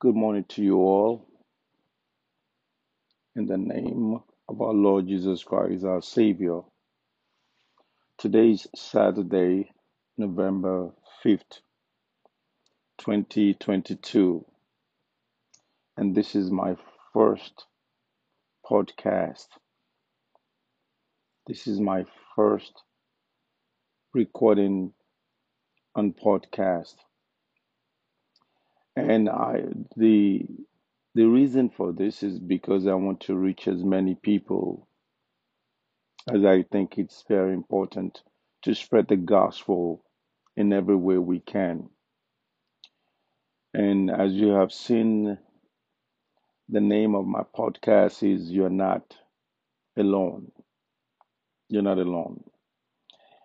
Good 0.00 0.16
morning 0.16 0.46
to 0.48 0.62
you 0.62 0.76
all. 0.76 1.28
In 3.36 3.44
the 3.44 3.58
name 3.58 4.18
of 4.48 4.62
our 4.62 4.72
Lord 4.72 5.06
Jesus 5.06 5.44
Christ, 5.44 5.84
our 5.84 6.00
Savior. 6.00 6.62
Today 8.16 8.52
is 8.52 8.66
Saturday, 8.74 9.70
November 10.16 10.92
5th, 11.22 11.60
2022, 12.96 14.46
and 15.98 16.14
this 16.14 16.34
is 16.34 16.50
my 16.50 16.76
first 17.12 17.66
podcast. 18.64 19.48
This 21.46 21.66
is 21.66 21.78
my 21.78 22.06
first 22.34 22.72
recording 24.14 24.94
on 25.94 26.14
podcast. 26.14 26.94
And 29.00 29.28
I 29.28 29.64
the 29.96 30.46
the 31.14 31.24
reason 31.26 31.70
for 31.70 31.92
this 31.92 32.22
is 32.22 32.38
because 32.38 32.86
I 32.86 32.94
want 32.94 33.20
to 33.22 33.36
reach 33.36 33.68
as 33.68 33.82
many 33.82 34.14
people 34.14 34.88
as 36.32 36.44
I 36.44 36.62
think 36.64 36.98
it's 36.98 37.24
very 37.28 37.52
important 37.54 38.22
to 38.62 38.74
spread 38.74 39.08
the 39.08 39.16
gospel 39.16 40.04
in 40.56 40.72
every 40.72 40.96
way 40.96 41.18
we 41.18 41.40
can. 41.40 41.88
And 43.74 44.10
as 44.10 44.34
you 44.34 44.48
have 44.50 44.72
seen, 44.72 45.38
the 46.68 46.80
name 46.80 47.14
of 47.14 47.26
my 47.26 47.42
podcast 47.56 48.22
is 48.22 48.50
You're 48.50 48.70
Not 48.70 49.16
Alone. 49.96 50.52
You're 51.68 51.82
not 51.82 51.98
alone. 51.98 52.44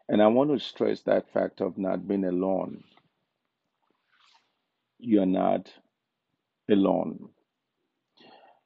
And 0.09 0.21
I 0.21 0.27
want 0.27 0.51
to 0.51 0.59
stress 0.59 1.01
that 1.03 1.31
fact 1.31 1.61
of 1.61 1.77
not 1.77 2.07
being 2.07 2.25
alone. 2.25 2.83
You're 5.05 5.27
not 5.27 5.71
alone. 6.69 7.29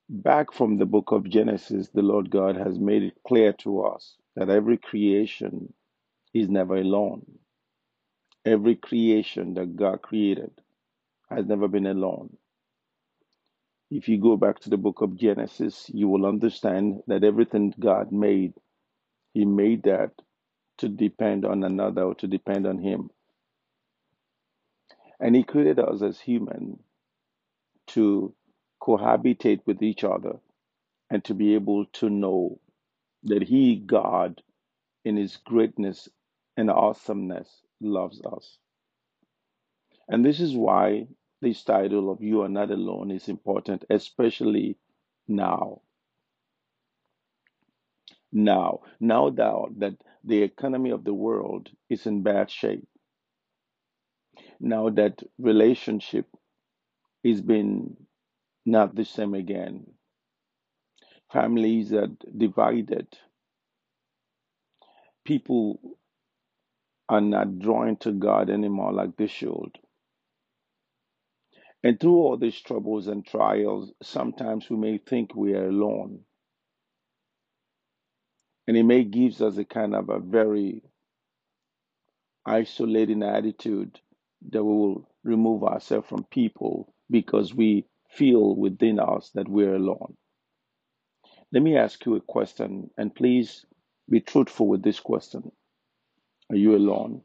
Back 0.09 0.53
from 0.53 0.77
the 0.77 0.85
book 0.85 1.11
of 1.11 1.29
Genesis, 1.29 1.89
the 1.93 2.01
Lord 2.03 2.29
God 2.31 2.57
has 2.57 2.79
made 2.79 3.03
it 3.03 3.15
clear 3.27 3.53
to 3.63 3.83
us 3.83 4.17
that 4.35 4.49
every 4.49 4.77
creation 4.77 5.73
is 6.33 6.49
never 6.49 6.77
alone. 6.77 7.25
Every 8.45 8.75
creation 8.75 9.55
that 9.55 9.75
God 9.75 10.01
created 10.03 10.51
has 11.29 11.45
never 11.47 11.67
been 11.67 11.87
alone. 11.87 12.37
If 13.91 14.09
you 14.09 14.19
go 14.19 14.37
back 14.37 14.59
to 14.61 14.71
the 14.71 14.77
book 14.77 15.01
of 15.01 15.17
Genesis, 15.17 15.89
you 15.93 16.09
will 16.09 16.25
understand 16.27 17.01
that 17.07 17.23
everything 17.23 17.73
God 17.79 18.11
made, 18.11 18.53
He 19.33 19.45
made 19.45 19.83
that 19.83 20.11
to 20.79 20.89
depend 20.89 21.45
on 21.45 21.63
another 21.63 22.03
or 22.03 22.15
to 22.15 22.27
depend 22.27 22.67
on 22.67 22.79
Him. 22.79 23.09
And 25.19 25.35
He 25.35 25.43
created 25.43 25.79
us 25.79 26.01
as 26.01 26.19
human 26.19 26.79
to 27.87 28.33
cohabitate 28.81 29.61
with 29.65 29.81
each 29.83 30.03
other 30.03 30.39
and 31.09 31.23
to 31.25 31.33
be 31.33 31.55
able 31.55 31.85
to 31.85 32.09
know 32.09 32.59
that 33.23 33.43
He, 33.43 33.77
God, 33.77 34.41
in 35.05 35.17
His 35.17 35.37
greatness 35.37 36.09
and 36.57 36.69
awesomeness, 36.71 37.61
loves 37.81 38.21
us. 38.21 38.57
And 40.07 40.25
this 40.25 40.39
is 40.39 40.55
why 40.55 41.07
this 41.41 41.63
title 41.63 42.11
of 42.11 42.21
You 42.21 42.41
Are 42.43 42.49
Not 42.49 42.71
Alone 42.71 43.11
is 43.11 43.29
important, 43.29 43.85
especially 43.89 44.77
now. 45.27 45.81
Now, 48.31 48.81
now 48.99 49.29
that, 49.31 49.67
that 49.77 49.95
the 50.23 50.43
economy 50.43 50.91
of 50.91 51.03
the 51.03 51.13
world 51.13 51.69
is 51.89 52.05
in 52.05 52.23
bad 52.23 52.51
shape, 52.51 52.87
now 54.59 54.89
that 54.89 55.21
relationship 55.37 56.27
is 57.23 57.41
been 57.41 57.97
not 58.65 58.95
the 58.95 59.05
same 59.05 59.33
again, 59.33 59.87
families 61.31 61.93
are 61.93 62.09
divided, 62.37 63.07
people 65.25 65.79
are 67.07 67.21
not 67.21 67.59
drawn 67.59 67.97
to 67.97 68.11
God 68.11 68.49
anymore 68.49 68.93
like 68.93 69.17
they 69.17 69.27
should. 69.27 69.79
And 71.83 71.99
through 71.99 72.17
all 72.17 72.37
these 72.37 72.59
troubles 72.59 73.07
and 73.07 73.25
trials, 73.25 73.91
sometimes 74.03 74.69
we 74.69 74.75
may 74.77 74.97
think 74.97 75.33
we 75.33 75.53
are 75.53 75.69
alone. 75.69 76.19
And 78.67 78.77
it 78.77 78.83
may 78.83 79.03
give 79.03 79.41
us 79.41 79.57
a 79.57 79.65
kind 79.65 79.95
of 79.95 80.09
a 80.09 80.19
very 80.19 80.83
isolating 82.45 83.23
attitude 83.23 83.99
that 84.51 84.63
we 84.63 84.71
will 84.71 85.09
remove 85.23 85.63
ourselves 85.63 86.07
from 86.07 86.23
people 86.25 86.93
because 87.09 87.53
we 87.53 87.85
feel 88.11 88.55
within 88.55 88.99
us 88.99 89.31
that 89.35 89.47
we're 89.49 89.75
alone. 89.75 90.15
Let 91.51 91.63
me 91.63 91.77
ask 91.77 92.05
you 92.05 92.15
a 92.15 92.21
question, 92.21 92.91
and 92.97 93.13
please 93.13 93.65
be 94.09 94.21
truthful 94.21 94.67
with 94.67 94.83
this 94.83 94.99
question. 94.99 95.51
Are 96.49 96.55
you 96.55 96.75
alone? 96.75 97.21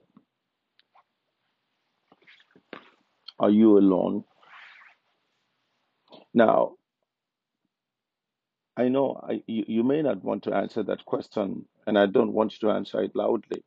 Are 3.38 3.50
you 3.50 3.78
alone? 3.78 4.25
Now, 6.34 6.72
I 8.76 8.88
know 8.88 9.20
I, 9.22 9.42
you, 9.46 9.64
you 9.69 9.84
may 9.84 10.02
not 10.02 10.25
want 10.25 10.44
to 10.44 10.54
answer 10.54 10.82
that 10.84 11.04
question, 11.04 11.66
and 11.86 11.98
I 11.98 12.06
don't 12.06 12.32
want 12.32 12.54
you 12.54 12.69
to 12.69 12.75
answer 12.75 13.02
it 13.02 13.16
loudly. 13.16 13.64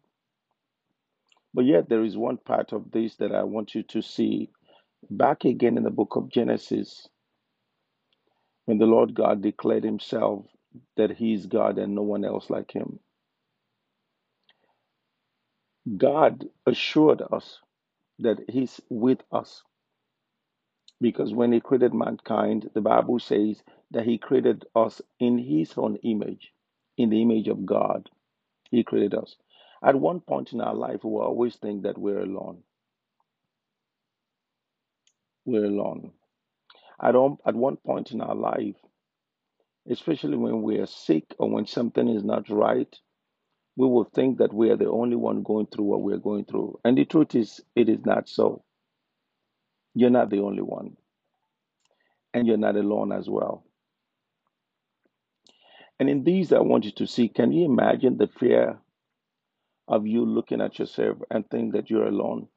But 1.57 1.65
yet, 1.65 1.89
there 1.89 2.05
is 2.05 2.17
one 2.17 2.37
part 2.37 2.73
of 2.73 2.91
this 2.93 3.17
that 3.17 3.33
I 3.35 3.43
want 3.43 3.75
you 3.75 3.83
to 3.85 4.03
see 4.03 4.51
back 5.09 5.45
again 5.45 5.77
in 5.77 5.83
the 5.83 5.91
book 5.91 6.15
of 6.17 6.29
Genesis, 6.31 7.09
when 8.65 8.79
the 8.79 8.85
Lord 8.87 9.15
God 9.15 9.41
declared 9.41 9.83
himself 9.83 10.45
that 10.97 11.11
he 11.11 11.33
is 11.33 11.47
God 11.47 11.79
and 11.79 11.95
no 11.95 12.03
one 12.03 12.25
else 12.25 12.49
like 12.49 12.71
him. 12.71 12.99
God 15.97 16.45
assured 16.65 17.21
us 17.31 17.59
that 18.19 18.39
he's 18.49 18.81
with 18.89 19.19
us 19.31 19.63
because 21.01 21.33
when 21.33 21.53
he 21.53 21.61
created 21.61 21.93
mankind, 21.93 22.69
the 22.73 22.81
Bible 22.81 23.19
says 23.19 23.61
that 23.91 24.05
he 24.05 24.17
created 24.17 24.65
us 24.75 25.01
in 25.19 25.37
his 25.37 25.73
own 25.77 25.97
image, 25.97 26.53
in 26.97 27.09
the 27.09 27.21
image 27.21 27.47
of 27.49 27.65
God. 27.65 28.09
He 28.71 28.83
created 28.83 29.15
us. 29.15 29.35
At 29.83 29.95
one 29.95 30.19
point 30.21 30.53
in 30.53 30.61
our 30.61 30.73
life, 30.73 31.03
we 31.03 31.11
will 31.11 31.21
always 31.21 31.55
think 31.55 31.83
that 31.83 31.97
we're 31.97 32.21
alone. 32.21 32.63
We're 35.45 35.65
alone. 35.65 36.11
At, 37.01 37.15
all, 37.15 37.39
at 37.45 37.55
one 37.55 37.77
point 37.77 38.11
in 38.11 38.21
our 38.21 38.35
life, 38.35 38.75
especially 39.89 40.37
when 40.37 40.63
we 40.63 40.79
are 40.79 40.87
sick 40.87 41.23
or 41.37 41.49
when 41.49 41.65
something 41.65 42.07
is 42.09 42.23
not 42.23 42.49
right, 42.49 42.93
we 43.75 43.87
will 43.87 44.05
think 44.05 44.39
that 44.39 44.53
we 44.53 44.71
are 44.71 44.75
the 44.75 44.89
only 44.89 45.15
one 45.15 45.43
going 45.43 45.67
through 45.67 45.85
what 45.85 46.01
we're 46.01 46.17
going 46.17 46.45
through. 46.45 46.79
And 46.83 46.97
the 46.97 47.05
truth 47.05 47.35
is, 47.35 47.61
it 47.75 47.87
is 47.87 47.99
not 48.03 48.27
so. 48.27 48.63
You're 49.93 50.09
not 50.09 50.29
the 50.29 50.39
only 50.39 50.61
one, 50.63 50.97
and 52.33 52.47
you're 52.47 52.57
not 52.57 52.75
alone 52.75 53.11
as 53.11 53.29
well. 53.29 53.63
And 55.99 56.09
in 56.09 56.23
these, 56.23 56.51
I 56.53 56.59
want 56.59 56.85
you 56.85 56.91
to 56.97 57.07
see 57.07 57.29
can 57.29 57.51
you 57.51 57.65
imagine 57.65 58.17
the 58.17 58.27
fear 58.27 58.79
of 59.87 60.05
you 60.05 60.25
looking 60.25 60.61
at 60.61 60.79
yourself 60.79 61.17
and 61.31 61.49
think 61.49 61.73
that 61.73 61.89
you're 61.89 62.07
alone? 62.07 62.47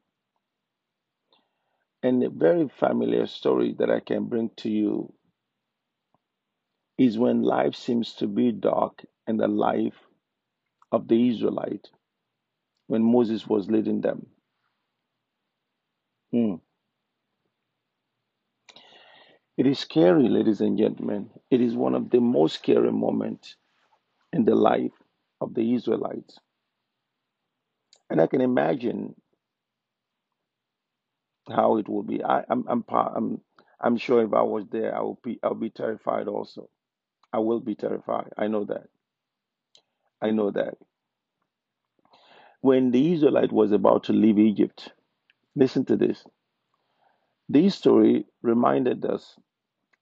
And 2.03 2.23
a 2.23 2.29
very 2.29 2.67
familiar 2.67 3.27
story 3.27 3.75
that 3.79 3.89
I 3.89 3.99
can 3.99 4.25
bring 4.25 4.49
to 4.57 4.69
you 4.69 5.13
is 6.97 7.17
when 7.17 7.41
life 7.43 7.75
seems 7.75 8.13
to 8.15 8.27
be 8.27 8.51
dark 8.51 9.05
in 9.27 9.37
the 9.37 9.47
life 9.47 9.99
of 10.91 11.07
the 11.07 11.29
Israelite 11.29 11.89
when 12.87 13.03
Moses 13.03 13.47
was 13.47 13.69
leading 13.69 14.01
them. 14.01 14.27
Hmm. 16.31 16.55
It 19.57 19.67
is 19.67 19.79
scary, 19.79 20.27
ladies 20.27 20.61
and 20.61 20.77
gentlemen. 20.77 21.29
It 21.49 21.61
is 21.61 21.75
one 21.75 21.95
of 21.95 22.09
the 22.09 22.19
most 22.19 22.55
scary 22.55 22.91
moments 22.91 23.55
in 24.33 24.45
the 24.45 24.55
life 24.55 24.91
of 25.39 25.53
the 25.53 25.73
Israelites. 25.73 26.39
And 28.11 28.21
I 28.21 28.27
can 28.27 28.41
imagine 28.41 29.15
how 31.49 31.77
it 31.77 31.89
will 31.89 32.03
be. 32.03 32.23
I, 32.23 32.43
I'm, 32.49 32.65
I'm, 32.67 32.85
I'm, 32.89 33.41
I'm 33.81 33.97
sure 33.97 34.23
if 34.23 34.33
I 34.33 34.43
was 34.43 34.65
there, 34.71 34.95
I 34.95 35.01
would 35.01 35.21
be, 35.23 35.39
I'll 35.43 35.55
be 35.55 35.71
terrified 35.71 36.27
also. 36.27 36.69
I 37.33 37.39
will 37.39 37.61
be 37.61 37.75
terrified. 37.75 38.29
I 38.37 38.47
know 38.47 38.65
that. 38.65 38.87
I 40.21 40.31
know 40.31 40.51
that. 40.51 40.75
When 42.61 42.91
the 42.91 43.13
Israelite 43.13 43.53
was 43.53 43.71
about 43.71 44.05
to 44.05 44.13
leave 44.13 44.39
Egypt, 44.39 44.91
listen 45.55 45.85
to 45.85 45.97
this. 45.97 46.25
This 47.49 47.75
story 47.75 48.25
reminded 48.43 49.05
us 49.05 49.35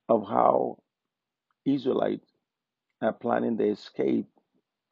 of 0.09 0.27
how 0.27 0.79
Israelites 1.65 2.27
are 3.01 3.13
planning 3.13 3.57
their 3.57 3.71
escape 3.71 4.27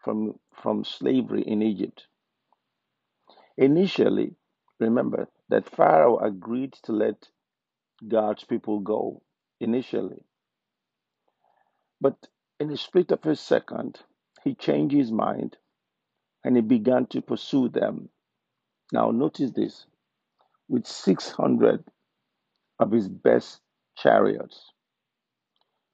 from, 0.03 0.39
from 0.63 0.85
slavery 0.85 1.43
in 1.43 1.61
Egypt. 1.63 2.07
Initially, 3.57 4.36
remember 4.80 5.27
that 5.50 5.69
Pharaoh 5.69 6.19
agreed 6.19 6.74
to 6.83 6.92
let 6.92 7.27
God's 8.07 8.44
people 8.44 8.80
go 8.80 9.24
initially. 9.59 10.24
But 12.00 12.27
in 12.59 12.69
a 12.71 12.77
split 12.77 13.12
of 13.12 13.25
a 13.25 13.36
second, 13.36 14.00
he 14.44 14.54
changed 14.54 14.95
his 14.95 15.12
mind 15.12 15.57
and 16.44 16.56
he 16.56 16.62
began 16.62 17.07
to 17.07 17.21
pursue 17.21 17.69
them. 17.69 18.09
Now, 18.94 19.12
notice 19.12 19.51
this 19.51 19.86
with 20.69 20.86
600 20.86 21.83
of 22.80 22.92
his 22.92 23.09
best 23.09 23.62
chariots. 23.98 24.71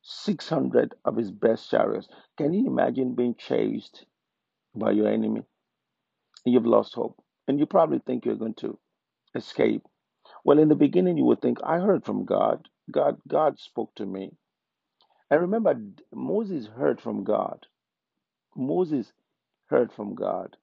600 0.03 0.95
of 1.05 1.15
his 1.15 1.31
best 1.31 1.69
chariots. 1.71 2.09
Can 2.37 2.53
you 2.53 2.67
imagine 2.67 3.15
being 3.15 3.35
chased 3.35 4.05
by 4.75 4.91
your 4.91 5.07
enemy 5.07 5.43
you've 6.45 6.65
lost 6.65 6.95
hope? 6.95 7.22
And 7.47 7.59
you 7.59 7.65
probably 7.65 7.99
think 7.99 8.25
you're 8.25 8.35
going 8.35 8.55
to 8.55 8.79
escape. 9.35 9.83
Well, 10.45 10.59
in 10.59 10.69
the 10.69 10.75
beginning, 10.75 11.17
you 11.17 11.25
would 11.25 11.41
think, 11.41 11.59
I 11.63 11.79
heard 11.79 12.05
from 12.05 12.25
God. 12.25 12.67
God, 12.91 13.19
God 13.27 13.59
spoke 13.59 13.93
to 13.95 14.05
me. 14.05 14.31
And 15.31 15.41
remember, 15.41 15.75
Moses 16.13 16.67
heard 16.67 17.01
from 17.01 17.23
God. 17.23 17.65
Moses 18.55 19.11
heard 19.67 19.91
from 19.91 20.15
God. 20.15 20.57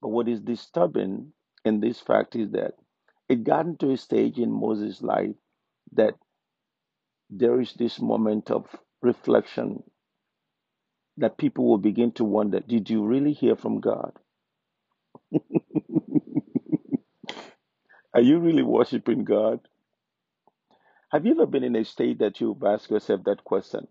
But 0.00 0.08
what 0.10 0.28
is 0.28 0.40
disturbing 0.40 1.32
in 1.64 1.80
this 1.80 2.00
fact 2.00 2.36
is 2.36 2.50
that 2.52 2.74
it 3.28 3.44
got 3.44 3.66
into 3.66 3.90
a 3.90 3.96
stage 3.96 4.38
in 4.38 4.50
Moses' 4.50 5.02
life 5.02 5.36
that 5.92 6.14
there 7.30 7.60
is 7.60 7.72
this 7.74 8.00
moment 8.00 8.50
of 8.50 8.66
reflection 9.02 9.82
that 11.16 11.38
people 11.38 11.66
will 11.68 11.78
begin 11.78 12.12
to 12.12 12.24
wonder 12.24 12.60
did 12.60 12.90
you 12.90 13.04
really 13.04 13.32
hear 13.32 13.56
from 13.56 13.80
God? 13.80 14.12
Are 18.14 18.20
you 18.22 18.38
really 18.40 18.62
worshiping 18.64 19.24
God? 19.24 19.60
Have 21.12 21.26
you 21.26 21.32
ever 21.32 21.46
been 21.46 21.64
in 21.64 21.76
a 21.76 21.84
state 21.84 22.20
that 22.20 22.40
you've 22.40 22.62
asked 22.64 22.90
yourself 22.90 23.22
that 23.24 23.44
question? 23.44 23.88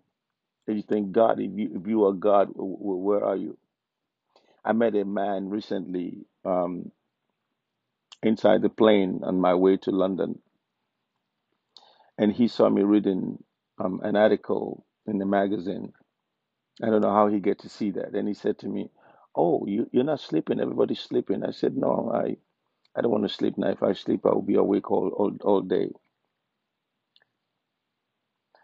And 0.67 0.77
you 0.77 0.83
think, 0.83 1.11
God, 1.13 1.39
if 1.39 1.51
you, 1.55 1.71
if 1.81 1.87
you 1.87 2.05
are 2.05 2.13
God, 2.13 2.49
where 2.55 3.23
are 3.25 3.35
you? 3.35 3.57
I 4.65 4.73
met 4.73 4.95
a 4.95 5.05
man 5.05 5.49
recently 5.49 6.25
um, 6.45 6.91
inside 8.23 8.61
the 8.61 8.69
plane 8.69 9.21
on 9.23 9.39
my 9.41 9.55
way 9.55 9.77
to 9.77 9.91
London, 9.91 10.39
and 12.17 12.33
he 12.33 12.47
saw 12.47 12.69
me 12.69 12.83
reading 12.83 13.43
um, 13.79 14.01
an 14.03 14.15
article 14.15 14.85
in 15.07 15.19
the 15.19 15.25
magazine. 15.25 15.93
I 16.83 16.87
don't 16.87 17.01
know 17.01 17.13
how 17.13 17.27
he 17.27 17.39
get 17.39 17.59
to 17.59 17.69
see 17.69 17.91
that. 17.91 18.15
And 18.15 18.27
he 18.27 18.33
said 18.35 18.59
to 18.59 18.67
me, 18.69 18.89
"Oh, 19.35 19.65
you, 19.67 19.89
you're 19.93 20.03
not 20.05 20.21
sleeping. 20.21 20.59
Everybody's 20.59 20.99
sleeping." 21.01 21.43
I 21.43 21.51
said, 21.51 21.77
"No, 21.77 22.11
I, 22.13 22.37
I 22.95 23.01
don't 23.01 23.11
want 23.11 23.23
to 23.25 23.29
sleep 23.33 23.57
now. 23.57 23.69
If 23.69 23.83
I 23.83 23.93
sleep, 23.93 24.25
I 24.25 24.29
will 24.29 24.41
be 24.43 24.55
awake 24.55 24.91
all, 24.91 25.09
all, 25.09 25.37
all 25.43 25.61
day." 25.61 25.91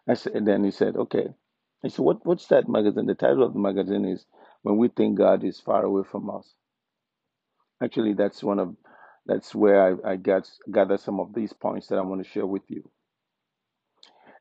I 0.09 0.15
said, 0.15 0.33
and 0.35 0.47
then 0.47 0.63
he 0.63 0.71
said, 0.71 0.95
"Okay." 0.97 1.27
I 1.83 1.89
said, 1.89 2.03
"What, 2.03 2.25
what's 2.25 2.47
that 2.47 2.69
magazine?" 2.69 3.07
The 3.07 3.15
title 3.15 3.43
of 3.43 3.53
the 3.53 3.59
magazine 3.59 4.05
is 4.05 4.25
"When 4.63 4.77
We 4.77 4.89
Think 4.89 5.17
God 5.19 5.43
Is 5.43 5.59
Far 5.59 5.83
Away 5.85 6.03
from 6.09 6.29
Us." 6.29 6.53
Actually, 7.83 8.13
that's 8.13 8.43
one 8.43 8.59
of 8.59 8.75
that's 9.25 9.55
where 9.55 9.99
I, 10.05 10.13
I 10.13 10.15
got 10.17 10.49
gather 10.71 10.97
some 10.97 11.19
of 11.19 11.33
these 11.35 11.53
points 11.53 11.87
that 11.87 11.99
I 11.99 12.03
want 12.03 12.23
to 12.23 12.29
share 12.29 12.45
with 12.47 12.63
you. 12.69 12.83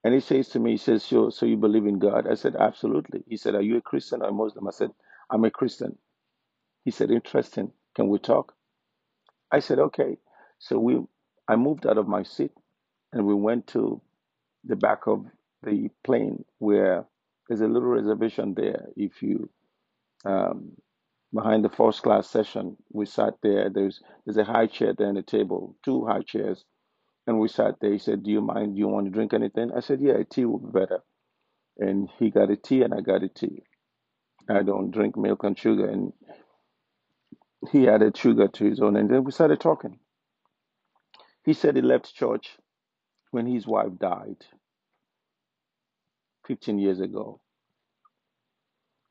And 0.05 0.15
he 0.15 0.21
says 0.21 0.49
to 0.51 0.61
me, 0.61 0.73
he 0.73 0.77
says, 0.79 1.03
so, 1.05 1.31
so 1.31 1.47
you 1.47 1.57
believe 1.57 1.87
in 1.87 1.99
God? 1.99 2.27
I 2.31 2.35
said, 2.35 2.57
absolutely. 2.57 3.23
He 3.29 3.37
said, 3.37 3.55
are 3.55 3.63
you 3.63 3.77
a 3.77 3.83
Christian 3.83 4.23
or 4.23 4.29
a 4.29 4.33
Muslim? 4.33 4.67
I 4.69 4.71
said, 4.71 4.91
I'm 5.31 5.45
a 5.45 5.51
Christian. 5.51 5.99
He 6.85 6.93
said, 6.93 7.11
interesting. 7.11 7.73
Can 7.97 8.09
we 8.09 8.19
talk? 8.19 8.55
I 9.53 9.61
said, 9.61 9.79
okay. 9.79 10.19
So 10.61 10.79
we, 10.79 10.99
I 11.49 11.57
moved 11.57 11.87
out 11.87 11.99
of 11.99 12.09
my 12.09 12.25
seat 12.25 12.53
and 13.13 13.27
we 13.27 13.35
went 13.35 13.69
to 13.69 14.03
the 14.65 14.77
back 14.77 15.07
of 15.07 15.27
the 15.63 15.91
plane 16.05 16.45
where 16.59 17.07
there's 17.49 17.63
a 17.63 17.67
little 17.69 17.89
reservation 17.91 18.55
there. 18.57 18.87
If 18.97 19.23
you, 19.23 19.51
um, 20.27 20.73
behind 21.35 21.65
the 21.65 21.71
first 21.71 22.03
class 22.03 22.29
session, 22.31 22.77
we 22.93 23.07
sat 23.07 23.35
there. 23.43 23.71
There's, 23.71 24.03
there's 24.27 24.39
a 24.39 24.45
high 24.45 24.67
chair 24.69 24.95
there 24.97 25.09
on 25.09 25.15
the 25.15 25.23
table, 25.23 25.77
two 25.85 26.07
high 26.07 26.23
chairs. 26.23 26.65
And 27.27 27.41
we 27.41 27.49
sat 27.49 27.77
there. 27.81 27.93
He 27.93 27.99
said, 27.99 28.25
do 28.25 28.31
you 28.33 28.41
mind? 28.43 28.75
Do 28.75 28.81
you 28.81 28.89
want 28.89 29.07
to 29.07 29.13
drink 29.13 29.35
anything? 29.35 29.73
I 29.77 29.81
said, 29.81 30.01
yeah, 30.03 30.15
tea 30.31 30.47
would 30.47 30.73
be 30.73 30.81
better. 30.81 31.01
and 31.79 32.09
he 32.19 32.31
got 32.31 32.51
a 32.51 32.57
tea 32.57 32.83
and 32.83 32.95
I 32.95 33.01
got 33.01 33.23
a 33.23 33.29
tea. 33.29 33.63
I 34.49 34.63
don't 34.63 34.91
drink 34.91 35.17
milk 35.17 35.45
and 35.45 35.59
sugar, 35.59 35.89
and 35.89 36.13
he 37.71 37.89
added 37.89 38.17
sugar 38.17 38.49
to 38.49 38.65
his 38.65 38.81
own, 38.81 38.97
and 38.97 39.11
then 39.11 39.25
we 39.25 39.33
started 39.33 39.61
talking. 39.61 39.99
He 41.45 41.53
said 41.53 41.77
he 41.77 41.83
left 41.83 42.15
church 42.15 42.59
when 43.31 43.47
his 43.47 43.67
wife 43.67 43.99
died 43.99 44.45
15 46.47 46.79
years 46.79 47.01
ago, 47.01 47.41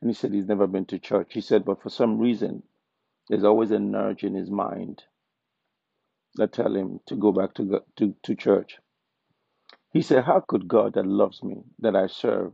and 0.01 0.09
he 0.09 0.15
said 0.15 0.33
he's 0.33 0.47
never 0.47 0.67
been 0.67 0.85
to 0.85 0.99
church. 0.99 1.31
He 1.33 1.41
said, 1.41 1.65
but 1.65 1.81
for 1.81 1.89
some 1.89 2.19
reason, 2.19 2.63
there's 3.29 3.43
always 3.43 3.71
a 3.71 3.79
nudge 3.79 4.23
in 4.23 4.35
his 4.35 4.49
mind 4.51 5.03
that 6.35 6.53
tell 6.53 6.75
him 6.75 6.99
to 7.07 7.15
go 7.15 7.31
back 7.31 7.53
to 7.55 7.81
to, 7.97 8.15
to 8.23 8.35
church. 8.35 8.77
He 9.91 10.01
said, 10.01 10.23
how 10.23 10.43
could 10.47 10.67
God 10.67 10.95
that 10.95 11.05
loves 11.05 11.43
me, 11.43 11.63
that 11.79 11.95
I 11.95 12.07
serve, 12.07 12.53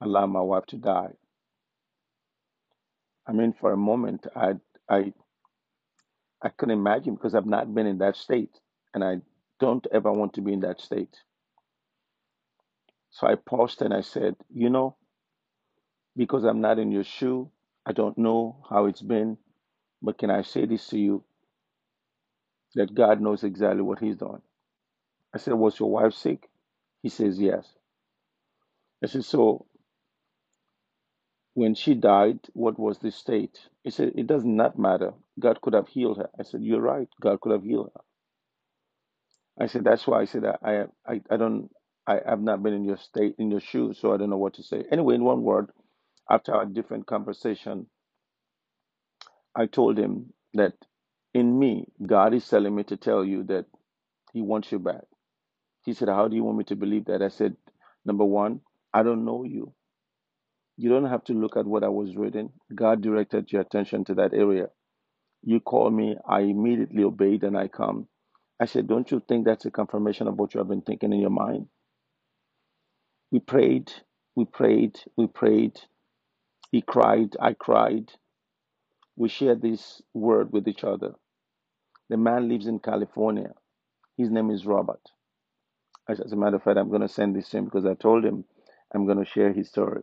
allow 0.00 0.26
my 0.26 0.40
wife 0.40 0.66
to 0.68 0.76
die? 0.76 1.12
I 3.26 3.32
mean, 3.32 3.54
for 3.58 3.72
a 3.72 3.76
moment, 3.76 4.26
I 4.36 4.54
I 4.90 5.12
I 6.42 6.50
couldn't 6.50 6.78
imagine 6.78 7.14
because 7.14 7.34
I've 7.34 7.46
not 7.46 7.74
been 7.74 7.86
in 7.86 7.98
that 7.98 8.16
state 8.16 8.60
and 8.94 9.02
I 9.04 9.16
don't 9.60 9.86
ever 9.92 10.12
want 10.12 10.34
to 10.34 10.42
be 10.42 10.52
in 10.52 10.60
that 10.60 10.80
state. 10.80 11.16
So 13.10 13.26
I 13.26 13.36
paused 13.36 13.82
and 13.82 13.94
I 13.94 14.02
said, 14.02 14.36
You 14.54 14.70
know, 14.70 14.96
because 16.16 16.44
I'm 16.44 16.60
not 16.60 16.78
in 16.78 16.92
your 16.92 17.04
shoe, 17.04 17.50
I 17.86 17.92
don't 17.92 18.18
know 18.18 18.64
how 18.70 18.86
it's 18.86 19.02
been, 19.02 19.38
but 20.02 20.18
can 20.18 20.30
I 20.30 20.42
say 20.42 20.66
this 20.66 20.88
to 20.88 20.98
you 20.98 21.24
that 22.74 22.94
God 22.94 23.20
knows 23.20 23.44
exactly 23.44 23.82
what 23.82 24.00
He's 24.00 24.16
doing? 24.16 24.42
I 25.34 25.38
said, 25.38 25.54
Was 25.54 25.78
your 25.80 25.90
wife 25.90 26.14
sick? 26.14 26.48
He 27.02 27.08
says, 27.10 27.40
Yes. 27.40 27.66
I 29.02 29.08
said, 29.08 29.24
So 29.24 29.66
when 31.54 31.74
she 31.74 31.94
died, 31.94 32.40
what 32.54 32.78
was 32.78 32.98
the 33.00 33.12
state? 33.12 33.58
He 33.84 33.90
said, 33.90 34.12
It 34.16 34.26
does 34.28 34.44
not 34.44 34.78
matter. 34.78 35.14
God 35.40 35.60
could 35.62 35.74
have 35.74 35.88
healed 35.88 36.18
her. 36.18 36.30
I 36.38 36.44
said, 36.44 36.62
You're 36.62 36.82
right. 36.82 37.08
God 37.20 37.40
could 37.40 37.52
have 37.52 37.64
healed 37.64 37.86
her. 37.86 37.90
I 39.58 39.66
said, 39.66 39.84
that's 39.84 40.06
why 40.06 40.20
I 40.20 40.24
said 40.24 40.44
I, 40.44 40.86
I, 41.06 41.20
I 41.30 41.36
don't, 41.36 41.70
I 42.06 42.20
have 42.26 42.40
not 42.42 42.62
been 42.62 42.74
in 42.74 42.84
your 42.84 42.96
state, 42.96 43.36
in 43.38 43.50
your 43.50 43.60
shoes, 43.60 43.98
so 44.00 44.12
I 44.12 44.16
don't 44.16 44.30
know 44.30 44.36
what 44.36 44.54
to 44.54 44.62
say. 44.62 44.84
Anyway, 44.90 45.14
in 45.14 45.24
one 45.24 45.42
word, 45.42 45.70
after 46.30 46.54
a 46.60 46.66
different 46.66 47.06
conversation, 47.06 47.86
I 49.56 49.66
told 49.66 49.98
him 49.98 50.32
that 50.54 50.74
in 51.34 51.58
me, 51.58 51.86
God 52.06 52.34
is 52.34 52.48
telling 52.48 52.74
me 52.74 52.84
to 52.84 52.96
tell 52.98 53.24
you 53.24 53.44
that 53.44 53.66
He 54.32 54.42
wants 54.42 54.72
you 54.72 54.78
back. 54.80 55.04
He 55.84 55.94
said, 55.94 56.08
How 56.08 56.28
do 56.28 56.36
you 56.36 56.44
want 56.44 56.58
me 56.58 56.64
to 56.66 56.76
believe 56.76 57.06
that? 57.06 57.22
I 57.22 57.28
said, 57.28 57.56
Number 58.04 58.24
one, 58.24 58.60
I 58.94 59.02
don't 59.04 59.24
know 59.24 59.44
you. 59.44 59.74
You 60.76 60.90
don't 60.90 61.06
have 61.06 61.24
to 61.26 61.34
look 61.34 61.56
at 61.56 61.66
what 61.66 61.84
I 61.84 61.88
was 61.88 62.16
reading. 62.16 62.52
God 62.74 63.02
directed 63.02 63.52
your 63.52 63.62
attention 63.62 64.04
to 64.06 64.14
that 64.16 64.34
area. 64.34 64.68
You 65.42 65.60
call 65.60 65.90
me, 65.90 66.16
I 66.28 66.40
immediately 66.40 67.04
obeyed 67.04 67.44
and 67.44 67.56
I 67.56 67.68
come. 67.68 68.08
I 68.60 68.66
said, 68.66 68.88
Don't 68.88 69.10
you 69.10 69.22
think 69.28 69.46
that's 69.46 69.66
a 69.66 69.70
confirmation 69.72 70.28
of 70.28 70.38
what 70.38 70.54
you 70.54 70.58
have 70.58 70.68
been 70.68 70.82
thinking 70.82 71.12
in 71.12 71.20
your 71.20 71.30
mind? 71.30 71.68
We 73.32 73.40
prayed, 73.40 73.92
we 74.36 74.46
prayed, 74.46 74.98
we 75.16 75.26
prayed. 75.28 75.80
He 76.72 76.82
cried, 76.82 77.36
I 77.40 77.54
cried. 77.54 78.12
We 79.16 79.28
shared 79.28 79.62
this 79.62 80.02
word 80.14 80.52
with 80.52 80.68
each 80.68 80.84
other. 80.84 81.14
The 82.10 82.16
man 82.18 82.48
lives 82.48 82.66
in 82.66 82.80
California. 82.80 83.52
His 84.18 84.30
name 84.30 84.50
is 84.50 84.66
Robert. 84.66 85.00
As, 86.08 86.20
as 86.20 86.32
a 86.32 86.36
matter 86.36 86.56
of 86.56 86.62
fact, 86.64 86.78
I'm 86.78 86.90
going 86.90 87.02
to 87.02 87.08
send 87.08 87.36
this 87.36 87.50
to 87.50 87.58
him 87.58 87.64
because 87.66 87.86
I 87.86 87.94
told 87.94 88.24
him 88.24 88.44
I'm 88.94 89.06
going 89.06 89.18
to 89.18 89.30
share 89.30 89.52
his 89.52 89.68
story. 89.68 90.02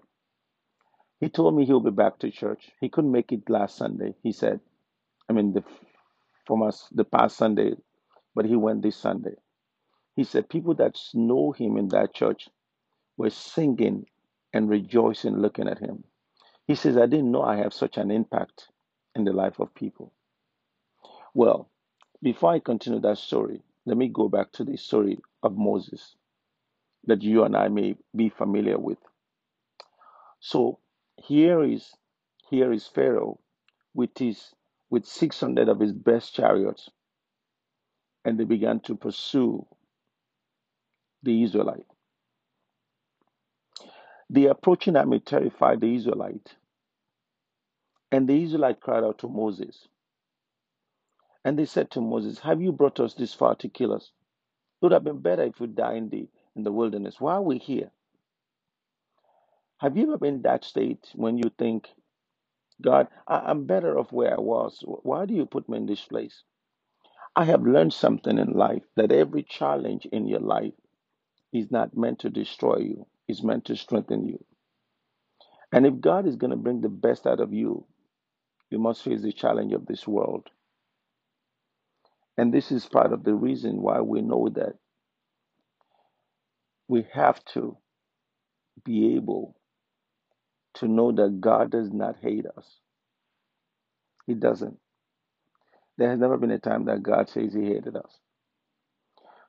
He 1.22 1.30
told 1.30 1.56
me 1.56 1.66
he'll 1.66 1.82
be 1.82 1.92
back 1.92 2.20
to 2.20 2.32
church. 2.32 2.72
He 2.82 2.90
couldn't 2.90 3.14
make 3.14 3.32
it 3.32 3.50
last 3.50 3.78
Sunday. 3.78 4.16
He 4.24 4.34
said, 4.34 4.60
I 5.30 5.34
mean, 5.34 5.54
the 5.54 5.64
from 6.48 6.64
us 6.64 6.90
the 6.92 7.06
past 7.06 7.38
Sunday, 7.38 7.76
but 8.36 8.46
he 8.46 8.58
went 8.58 8.82
this 8.82 8.98
Sunday. 8.98 9.36
He 10.16 10.26
said 10.26 10.50
people 10.50 10.76
that 10.76 11.00
know 11.14 11.54
him 11.54 11.78
in 11.78 11.90
that 11.90 12.14
church 12.14 12.50
were 13.18 13.30
singing 13.30 14.08
and 14.54 14.70
rejoicing 14.70 15.38
looking 15.38 15.70
at 15.70 15.80
him. 15.80 16.04
He 16.68 16.76
says, 16.76 16.98
I 16.98 17.06
didn't 17.06 17.32
know 17.32 17.44
I 17.44 17.58
have 17.58 17.74
such 17.74 17.98
an 17.98 18.12
impact 18.12 18.70
in 19.16 19.24
the 19.24 19.34
life 19.34 19.60
of 19.60 19.76
people. 19.76 20.14
Well, 21.34 21.70
before 22.22 22.52
I 22.54 22.60
continue 22.60 23.00
that 23.02 23.20
story, 23.20 23.62
let 23.86 23.98
me 23.98 24.10
go 24.10 24.30
back 24.30 24.52
to 24.54 24.66
the 24.66 24.78
story 24.78 25.20
of 25.44 25.58
Moses 25.58 26.16
that 27.06 27.22
you 27.22 27.44
and 27.46 27.56
I 27.56 27.70
may 27.70 27.96
be 28.16 28.30
familiar 28.30 28.78
with. 28.78 29.00
So 30.42 30.81
here 31.24 31.64
is 31.64 31.94
here 32.50 32.74
is 32.74 32.88
Pharaoh 32.88 33.40
with 33.96 34.18
his 34.18 34.54
with 34.90 35.06
600 35.06 35.70
of 35.70 35.80
his 35.80 35.94
best 35.94 36.36
chariots 36.36 36.90
and 38.26 38.40
they 38.40 38.44
began 38.44 38.80
to 38.82 38.96
pursue 38.96 39.66
the 41.24 41.44
Israelite. 41.44 41.86
The 44.30 44.48
approaching 44.48 44.96
army 44.98 45.20
terrified 45.20 45.82
the 45.82 45.96
Israelite, 45.96 46.56
and 48.12 48.28
the 48.28 48.44
Israelite 48.44 48.82
cried 48.82 49.04
out 49.04 49.20
to 49.20 49.30
Moses. 49.30 49.88
And 51.46 51.60
they 51.60 51.66
said 51.66 51.92
to 51.92 52.02
Moses, 52.02 52.40
Have 52.40 52.62
you 52.62 52.72
brought 52.72 53.00
us 53.00 53.16
this 53.16 53.34
far 53.34 53.56
to 53.58 53.70
kill 53.70 53.94
us? 53.94 54.12
It 54.82 54.86
would 54.86 54.94
have 54.94 55.04
been 55.04 55.20
better 55.20 55.44
if 55.44 55.60
we 55.60 55.68
die 55.68 55.96
in 55.96 56.10
the 56.10 56.28
in 56.56 56.64
the 56.64 56.72
wilderness. 56.72 57.20
Why 57.20 57.36
are 57.36 57.42
we 57.42 57.60
here? 57.60 57.92
Have 59.82 59.98
you 59.98 60.04
ever 60.04 60.20
been 60.20 60.36
in 60.36 60.42
that 60.44 60.64
state 60.66 61.10
when 61.16 61.38
you 61.40 61.52
think, 61.58 61.90
God, 62.82 63.08
I, 63.28 63.40
I'm 63.40 63.66
better 63.66 63.98
off 64.00 64.12
where 64.12 64.34
I 64.38 64.42
was. 64.42 64.84
Why 64.86 65.26
do 65.26 65.34
you 65.34 65.48
put 65.48 65.68
me 65.68 65.78
in 65.80 65.88
this 65.88 66.06
place? 66.06 66.44
I 67.36 67.46
have 67.46 67.64
learned 67.64 67.94
something 67.94 68.38
in 68.38 68.54
life 68.54 68.84
that 68.96 69.12
every 69.12 69.44
challenge 69.44 70.06
in 70.06 70.28
your 70.28 70.42
life 70.42 70.74
is 71.54 71.72
not 71.72 71.98
meant 71.98 72.20
to 72.20 72.30
destroy 72.30 72.78
you, 72.78 73.08
it's 73.28 73.44
meant 73.44 73.66
to 73.66 73.76
strengthen 73.76 74.26
you. 74.28 74.44
And 75.74 75.86
if 75.86 76.00
God 76.02 76.28
is 76.28 76.38
going 76.38 76.52
to 76.52 76.58
bring 76.58 76.82
the 76.82 76.90
best 76.90 77.28
out 77.28 77.40
of 77.40 77.54
you, 77.54 77.86
you 78.70 78.80
must 78.80 79.04
face 79.04 79.22
the 79.22 79.34
challenge 79.34 79.74
of 79.74 79.86
this 79.88 80.08
world. 80.08 80.50
And 82.38 82.54
this 82.54 82.72
is 82.72 82.86
part 82.88 83.14
of 83.14 83.24
the 83.24 83.36
reason 83.36 83.82
why 83.82 84.02
we 84.02 84.22
know 84.22 84.50
that 84.56 84.76
we 86.88 87.06
have 87.14 87.44
to 87.54 87.78
be 88.86 89.16
able 89.16 89.56
to 90.76 90.88
know 90.88 91.12
that 91.14 91.42
God 91.42 91.72
does 91.72 91.92
not 91.92 92.18
hate 92.22 92.46
us. 92.58 92.80
He 94.28 94.36
doesn't. 94.36 94.80
There 95.98 96.10
has 96.10 96.20
never 96.20 96.38
been 96.38 96.52
a 96.52 96.60
time 96.60 96.86
that 96.86 97.04
God 97.04 97.30
says 97.30 97.54
He 97.54 97.66
hated 97.66 97.96
us. 97.98 98.20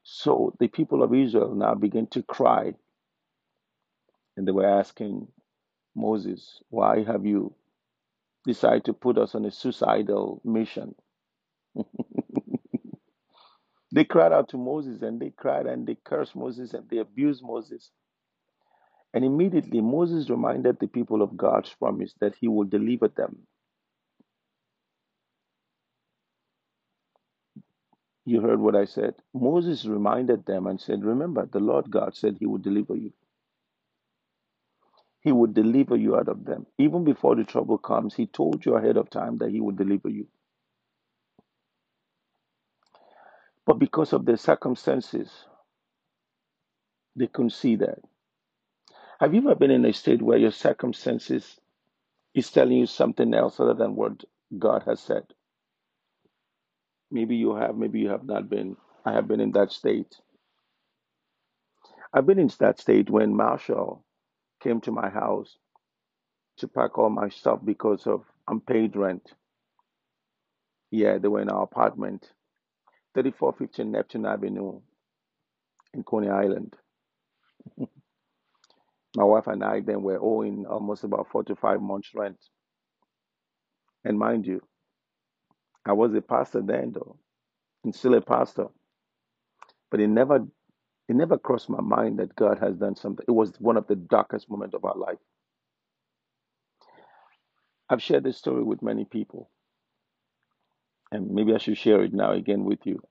So 0.05 0.55
the 0.61 0.69
people 0.69 1.03
of 1.03 1.15
Israel 1.15 1.55
now 1.55 1.75
begin 1.75 2.09
to 2.09 2.23
cry, 2.23 2.75
and 4.37 4.47
they 4.49 4.53
were 4.53 4.67
asking 4.69 5.29
Moses, 5.97 6.61
Why 6.71 7.05
have 7.05 7.27
you 7.27 7.55
decided 8.47 8.87
to 8.87 8.95
put 8.95 9.19
us 9.19 9.35
on 9.35 9.45
a 9.47 9.51
suicidal 9.53 10.41
mission? 10.45 10.95
They 13.93 14.05
cried 14.05 14.33
out 14.33 14.51
to 14.51 14.59
Moses 14.59 15.03
and 15.03 15.21
they 15.21 15.31
cried 15.31 15.67
and 15.67 15.87
they 15.87 15.97
cursed 16.05 16.37
Moses 16.37 16.75
and 16.75 16.89
they 16.91 16.99
abused 16.99 17.43
Moses. 17.43 17.91
And 19.15 19.25
immediately 19.25 19.81
Moses 19.81 20.31
reminded 20.31 20.79
the 20.81 20.89
people 20.89 21.23
of 21.23 21.37
God's 21.37 21.75
promise 21.75 22.15
that 22.21 22.37
he 22.41 22.49
will 22.49 22.65
deliver 22.65 23.09
them. 23.09 23.39
You 28.27 28.41
heard 28.41 28.61
what 28.61 28.77
I 28.77 28.87
said. 28.87 29.17
Moses 29.35 29.87
reminded 29.87 30.47
them 30.47 30.67
and 30.69 30.81
said, 30.81 31.05
Remember, 31.05 31.47
the 31.47 31.61
Lord 31.61 31.91
God 31.91 32.17
said 32.17 32.37
he 32.39 32.47
would 32.47 32.63
deliver 32.63 32.97
you. 32.97 33.13
He 35.23 35.33
would 35.33 35.55
deliver 35.55 35.97
you 35.97 36.17
out 36.17 36.29
of 36.29 36.45
them. 36.45 36.67
Even 36.79 37.05
before 37.05 37.37
the 37.37 37.45
trouble 37.45 37.79
comes, 37.79 38.15
he 38.15 38.27
told 38.27 38.65
you 38.67 38.77
ahead 38.77 38.97
of 38.97 39.11
time 39.11 39.39
that 39.39 39.51
he 39.51 39.61
would 39.61 39.77
deliver 39.79 40.09
you. 40.11 40.29
But 43.67 43.79
because 43.79 44.13
of 44.13 44.27
the 44.27 44.37
circumstances, 44.39 45.31
they 47.17 47.29
couldn't 47.29 47.51
see 47.53 47.77
that. 47.77 47.99
Have 49.23 49.35
you 49.35 49.43
ever 49.43 49.57
been 49.57 49.73
in 49.73 49.87
a 49.87 49.95
state 49.95 50.23
where 50.23 50.39
your 50.39 50.53
circumstances 50.53 51.61
is 52.35 52.51
telling 52.51 52.79
you 52.79 52.87
something 52.87 53.35
else 53.35 53.61
other 53.61 53.75
than 53.75 53.97
what 53.97 54.25
God 54.59 54.85
has 54.87 55.01
said? 55.01 55.25
Maybe 57.11 57.37
you 57.37 57.57
have, 57.57 57.77
maybe 57.77 58.01
you 58.01 58.11
have 58.11 58.25
not 58.25 58.51
been. 58.51 58.77
I 59.07 59.13
have 59.15 59.29
been 59.29 59.41
in 59.41 59.53
that 59.53 59.73
state. 59.73 60.17
I've 62.15 62.27
been 62.27 62.41
in 62.41 62.51
that 62.61 62.81
state 62.81 63.11
when 63.11 63.37
marshal 63.37 64.05
came 64.63 64.81
to 64.83 64.93
my 64.93 65.11
house 65.11 65.57
to 66.59 66.69
pack 66.69 66.99
all 66.99 67.11
my 67.11 67.31
stuff 67.31 67.61
because 67.65 68.07
of 68.07 68.25
unpaid 68.49 68.97
rent. 68.97 69.35
Yeah, 70.91 71.19
they 71.19 71.29
were 71.29 71.43
in 71.43 71.51
our 71.51 71.65
apartment, 71.65 72.31
3415 73.15 73.93
Neptune 73.93 74.27
Avenue 74.27 74.81
in 75.95 76.05
Coney 76.05 76.31
Island. 76.31 76.77
My 79.17 79.25
wife 79.25 79.47
and 79.49 79.65
I 79.65 79.81
then 79.81 80.03
were 80.03 80.19
owing 80.21 80.67
almost 80.67 81.05
about 81.05 81.29
four 81.31 81.45
to 81.45 81.57
five 81.57 81.83
months' 81.83 82.11
rent. 82.15 82.39
And 84.05 84.19
mind 84.19 84.47
you, 84.47 84.63
I 85.87 85.93
was 85.93 86.15
a 86.15 86.23
pastor 86.23 86.63
then, 86.63 86.93
though, 86.95 87.19
and 87.85 87.95
still 87.95 88.15
a 88.15 88.23
pastor. 88.23 88.69
But 89.91 90.01
it 90.01 90.09
never, 90.09 90.37
it 91.09 91.17
never 91.17 91.39
crossed 91.39 91.71
my 91.71 91.81
mind 91.83 92.19
that 92.21 92.37
God 92.37 92.59
has 92.61 92.77
done 92.77 92.97
something. 92.97 93.25
It 93.29 93.33
was 93.33 93.53
one 93.61 93.77
of 93.79 93.87
the 93.89 93.97
darkest 93.97 94.51
moments 94.51 94.75
of 94.75 94.85
our 94.85 94.97
life. 94.97 95.19
I've 97.91 98.03
shared 98.03 98.25
this 98.25 98.39
story 98.39 98.65
with 98.65 98.83
many 98.83 99.05
people, 99.05 99.51
and 101.13 101.31
maybe 101.33 101.55
I 101.55 101.59
should 101.59 101.79
share 101.79 102.03
it 102.03 102.15
now 102.15 102.33
again 102.33 102.65
with 102.65 102.81
you. 102.87 103.03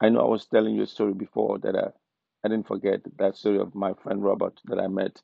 I 0.00 0.10
know 0.10 0.20
I 0.20 0.28
was 0.28 0.46
telling 0.46 0.74
you 0.76 0.82
a 0.84 0.86
story 0.86 1.14
before 1.14 1.58
that 1.60 1.76
I, 1.76 1.88
I 2.44 2.48
didn't 2.48 2.68
forget 2.68 3.00
that 3.18 3.36
story 3.36 3.58
of 3.58 3.74
my 3.74 3.94
friend 4.02 4.22
Robert 4.24 4.60
that 4.66 4.80
I 4.80 4.88
met 4.88 5.22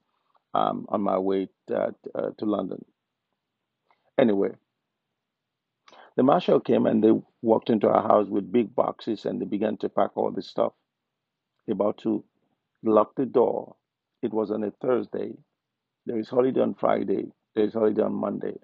um, 0.54 0.87
on 0.88 1.02
my 1.02 1.19
way 1.19 1.49
to, 1.69 1.95
uh, 2.14 2.30
to 2.38 2.45
London. 2.45 2.85
Anyway, 4.19 4.50
the 6.16 6.23
marshal 6.23 6.61
came 6.61 6.87
and 6.87 7.02
they 7.02 7.12
walked 7.42 7.71
into 7.71 7.88
our 7.88 8.02
house 8.02 8.28
with 8.28 8.52
big 8.52 8.75
boxes 8.75 9.25
and 9.25 9.40
they 9.40 9.47
began 9.47 9.76
to 9.78 9.88
pack 9.88 10.11
all 10.16 10.30
this 10.30 10.49
stuff. 10.49 10.73
About 11.71 11.99
to 11.99 12.25
lock 12.83 13.14
the 13.16 13.26
door. 13.26 13.76
It 14.23 14.33
was 14.33 14.50
on 14.50 14.64
a 14.64 14.73
Thursday. 14.83 15.33
There 16.07 16.19
is 16.19 16.28
holiday 16.28 16.61
on 16.61 16.75
Friday. 16.75 17.33
There 17.54 17.64
is 17.64 17.75
holiday 17.75 18.02
on 18.02 18.14
Monday. 18.14 18.57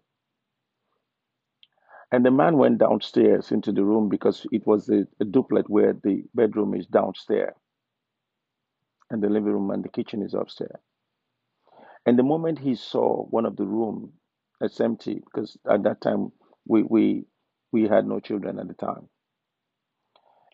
And 2.12 2.24
the 2.24 2.30
man 2.30 2.56
went 2.56 2.78
downstairs 2.78 3.52
into 3.52 3.72
the 3.72 3.84
room 3.84 4.08
because 4.08 4.46
it 4.52 4.66
was 4.66 4.88
a, 4.88 5.06
a 5.20 5.24
duplex 5.24 5.68
where 5.68 5.92
the 5.92 6.24
bedroom 6.34 6.74
is 6.74 6.86
downstairs 6.86 7.54
and 9.10 9.22
the 9.22 9.28
living 9.28 9.52
room 9.52 9.70
and 9.70 9.84
the 9.84 9.88
kitchen 9.88 10.22
is 10.22 10.34
upstairs. 10.34 10.80
And 12.06 12.18
the 12.18 12.24
moment 12.24 12.60
he 12.60 12.76
saw 12.76 13.24
one 13.26 13.46
of 13.46 13.56
the 13.56 13.66
room 13.66 14.12
that's 14.60 14.80
empty, 14.80 15.16
because 15.16 15.56
at 15.70 15.84
that 15.84 16.00
time 16.02 16.32
we 16.66 16.82
we 16.84 17.26
we 17.72 17.88
had 17.88 18.06
no 18.06 18.20
children 18.20 18.58
at 18.58 18.68
the 18.68 18.74
time, 18.74 19.08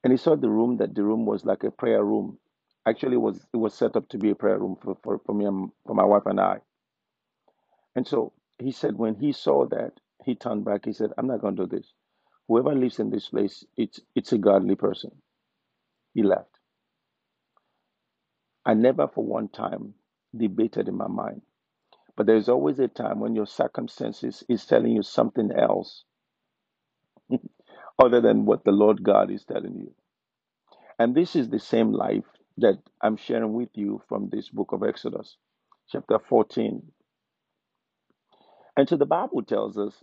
and 0.04 0.12
he 0.12 0.16
saw 0.18 0.36
the 0.36 0.50
room 0.50 0.78
that 0.78 0.94
the 0.94 1.04
room 1.04 1.26
was 1.26 1.44
like 1.44 1.64
a 1.64 1.70
prayer 1.72 2.04
room. 2.04 2.38
Actually, 2.86 3.14
it 3.16 3.22
was 3.22 3.46
it 3.54 3.58
was 3.58 3.74
set 3.74 3.96
up 3.96 4.08
to 4.10 4.18
be 4.18 4.30
a 4.30 4.34
prayer 4.36 4.58
room 4.58 4.76
for, 4.82 4.96
for, 5.04 5.20
for 5.26 5.34
me 5.34 5.46
and 5.46 5.70
for 5.86 5.94
my 5.94 6.04
wife 6.04 6.26
and 6.26 6.40
I. 6.40 6.58
And 7.96 8.06
so 8.06 8.32
he 8.58 8.72
said 8.72 8.96
when 8.96 9.16
he 9.16 9.32
saw 9.32 9.66
that, 9.68 9.92
he 10.24 10.34
turned 10.34 10.64
back. 10.64 10.84
He 10.86 10.92
said, 10.94 11.12
"I'm 11.18 11.28
not 11.28 11.40
going 11.42 11.56
to 11.56 11.66
do 11.66 11.76
this. 11.78 11.92
Whoever 12.48 12.74
lives 12.74 13.00
in 13.00 13.10
this 13.10 13.28
place, 13.30 13.64
it's 13.76 14.00
it's 14.16 14.32
a 14.32 14.38
godly 14.38 14.76
person." 14.76 15.12
He 16.14 16.22
left. 16.24 16.50
I 18.66 18.74
never 18.74 19.08
for 19.08 19.24
one 19.24 19.48
time 19.48 19.94
debated 20.36 20.88
in 20.88 20.96
my 20.96 21.08
mind. 21.08 21.42
But 22.16 22.26
there's 22.26 22.48
always 22.48 22.78
a 22.78 22.88
time 22.88 23.20
when 23.20 23.34
your 23.34 23.46
circumstances 23.46 24.44
is 24.48 24.66
telling 24.66 24.92
you 24.92 25.02
something 25.02 25.50
else 25.52 26.04
other 28.02 28.20
than 28.20 28.44
what 28.44 28.64
the 28.64 28.72
Lord 28.72 29.02
God 29.02 29.30
is 29.30 29.44
telling 29.44 29.76
you. 29.76 29.92
And 30.98 31.14
this 31.14 31.34
is 31.36 31.48
the 31.48 31.58
same 31.58 31.92
life 31.92 32.24
that 32.58 32.78
I'm 33.00 33.16
sharing 33.16 33.54
with 33.54 33.70
you 33.74 34.02
from 34.08 34.28
this 34.28 34.48
book 34.50 34.72
of 34.72 34.82
Exodus, 34.82 35.36
chapter 35.90 36.18
14. 36.18 36.82
And 38.76 38.88
so 38.88 38.96
the 38.96 39.06
Bible 39.06 39.42
tells 39.42 39.78
us 39.78 39.94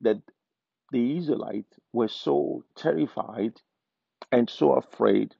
that 0.00 0.20
the 0.90 1.16
Israelites 1.16 1.78
were 1.92 2.08
so 2.08 2.64
terrified 2.76 3.60
and 4.32 4.50
so 4.50 4.72
afraid 4.74 5.34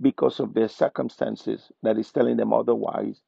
because 0.00 0.40
of 0.40 0.54
their 0.54 0.68
circumstances 0.68 1.72
that 1.82 1.98
is 1.98 2.12
telling 2.12 2.36
them 2.36 2.52
otherwise 2.52 3.20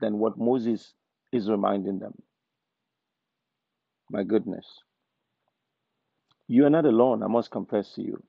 than 0.00 0.18
what 0.18 0.38
Moses 0.38 0.94
is 1.32 1.48
reminding 1.50 1.98
them. 2.00 2.14
My 4.10 4.24
goodness. 4.24 4.66
You 6.48 6.66
are 6.66 6.70
not 6.70 6.86
alone, 6.86 7.22
I 7.22 7.28
must 7.28 7.50
confess 7.50 7.94
to 7.94 8.02
you. 8.02 8.22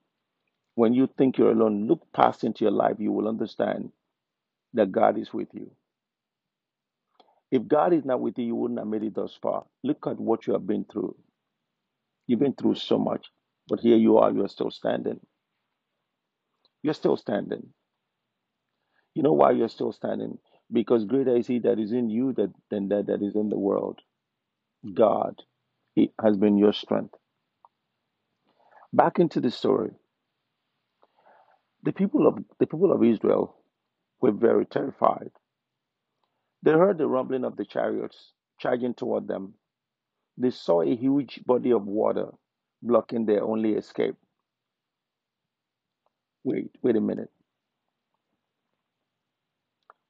When 0.75 0.93
you 0.93 1.09
think 1.17 1.37
you're 1.37 1.51
alone, 1.51 1.87
look 1.87 2.01
past 2.13 2.43
into 2.43 2.65
your 2.65 2.71
life, 2.73 2.97
you 2.99 3.11
will 3.11 3.27
understand 3.27 3.91
that 4.73 4.91
God 4.91 5.17
is 5.17 5.33
with 5.33 5.49
you. 5.53 5.71
If 7.51 7.67
God 7.67 7.93
is 7.93 8.05
not 8.05 8.21
with 8.21 8.37
you, 8.39 8.45
you 8.45 8.55
wouldn't 8.55 8.79
have 8.79 8.87
made 8.87 9.03
it 9.03 9.15
thus 9.15 9.37
far. 9.41 9.65
Look 9.83 10.07
at 10.07 10.19
what 10.19 10.47
you 10.47 10.53
have 10.53 10.67
been 10.67 10.85
through. 10.85 11.15
You've 12.27 12.39
been 12.39 12.53
through 12.55 12.75
so 12.75 12.97
much, 12.99 13.27
but 13.67 13.81
here 13.81 13.97
you 13.97 14.17
are, 14.19 14.31
you're 14.31 14.49
still 14.49 14.71
standing. 14.71 15.19
You're 16.83 16.93
still 16.95 17.17
standing. 17.17 17.69
You 19.15 19.23
know 19.23 19.33
why 19.33 19.51
you're 19.51 19.69
still 19.69 19.91
standing? 19.93 20.39
Because 20.71 21.05
greater 21.05 21.35
is 21.35 21.47
He 21.47 21.59
that 21.59 21.79
is 21.79 21.91
in 21.91 22.09
you 22.09 22.33
that, 22.33 22.53
than 22.71 22.89
that 22.89 23.07
that 23.07 23.21
is 23.21 23.35
in 23.35 23.49
the 23.49 23.59
world. 23.59 23.99
God 24.93 25.35
it 25.95 26.11
has 26.23 26.37
been 26.37 26.57
your 26.57 26.73
strength. 26.73 27.15
Back 28.93 29.19
into 29.19 29.39
the 29.41 29.51
story. 29.51 29.91
The 31.83 31.93
people 31.93 32.27
of 32.27 32.35
the 32.59 32.67
people 32.67 32.91
of 32.91 33.03
Israel 33.03 33.55
were 34.21 34.31
very 34.31 34.65
terrified. 34.65 35.31
They 36.63 36.71
heard 36.71 36.97
the 36.97 37.07
rumbling 37.07 37.45
of 37.45 37.57
the 37.57 37.65
chariots 37.65 38.33
charging 38.59 38.93
toward 38.93 39.27
them. 39.27 39.55
They 40.37 40.51
saw 40.51 40.81
a 40.81 40.95
huge 40.95 41.41
body 41.45 41.71
of 41.71 41.85
water 41.87 42.29
blocking 42.83 43.25
their 43.25 43.43
only 43.43 43.73
escape. 43.73 44.15
Wait, 46.43 46.71
wait 46.81 46.95
a 46.95 47.01
minute. 47.01 47.29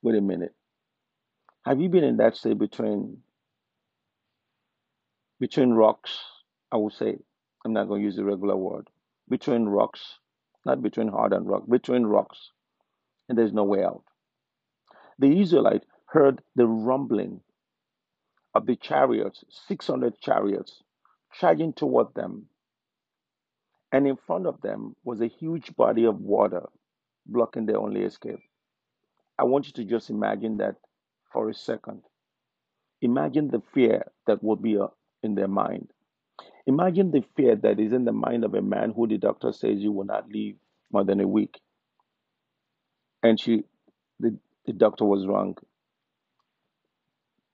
Wait 0.02 0.18
a 0.18 0.22
minute. 0.22 0.56
Have 1.66 1.80
you 1.80 1.90
been 1.90 2.04
in 2.04 2.18
that 2.18 2.36
state 2.36 2.58
between 2.58 3.18
between 5.40 5.72
rocks? 5.72 6.18
I 6.72 6.78
would 6.78 6.94
say. 6.94 7.18
I'm 7.64 7.74
not 7.74 7.88
going 7.88 8.02
to 8.02 8.06
use 8.06 8.16
the 8.16 8.24
regular 8.24 8.56
word. 8.56 8.90
Between 9.30 9.66
rocks, 9.66 10.18
not 10.66 10.82
between 10.82 11.10
hard 11.10 11.34
and 11.34 11.48
rock, 11.48 11.64
between 11.70 12.04
rocks, 12.04 12.52
and 13.30 13.38
there's 13.38 13.54
no 13.54 13.64
way 13.64 13.84
out. 13.84 14.04
The 15.20 15.40
Israelite 15.40 15.84
heard 16.08 16.42
the 16.56 16.66
rumbling 16.66 17.42
of 18.56 18.66
the 18.66 18.76
chariots, 18.76 19.44
600 19.68 20.20
chariots, 20.20 20.82
charging 21.40 21.74
toward 21.74 22.14
them, 22.16 22.48
and 23.92 24.08
in 24.08 24.18
front 24.28 24.48
of 24.48 24.62
them 24.62 24.96
was 25.04 25.22
a 25.22 25.28
huge 25.28 25.76
body 25.76 26.06
of 26.06 26.20
water 26.22 26.64
blocking 27.26 27.66
their 27.66 27.80
only 27.80 28.02
escape. 28.02 28.40
I 29.40 29.44
want 29.46 29.68
you 29.68 29.74
to 29.74 29.86
just 29.86 30.10
imagine 30.10 30.58
that 30.58 30.76
for 31.32 31.50
a 31.50 31.54
second. 31.54 32.04
Imagine 33.02 33.50
the 33.50 33.62
fear 33.74 34.06
that 34.28 34.44
would 34.44 34.62
be 34.62 34.78
uh, 34.78 34.88
in 35.24 35.36
their 35.36 35.48
mind. 35.48 35.90
Imagine 36.68 37.12
the 37.12 37.24
fear 37.36 37.56
that 37.58 37.80
is 37.80 37.94
in 37.94 38.06
the 38.06 38.12
mind 38.12 38.46
of 38.46 38.54
a 38.54 38.62
man 38.62 38.94
who 38.96 39.08
the 39.08 39.18
doctor 39.18 39.52
says 39.52 39.80
you 39.80 39.92
will 39.92 40.06
not 40.06 40.30
live 40.32 40.56
more 40.92 41.04
than 41.04 41.20
a 41.22 41.28
week. 41.28 41.60
And 43.24 43.40
she, 43.40 43.64
the, 44.20 44.38
the 44.66 44.74
doctor 44.74 45.06
was 45.06 45.28
wrong. 45.28 45.58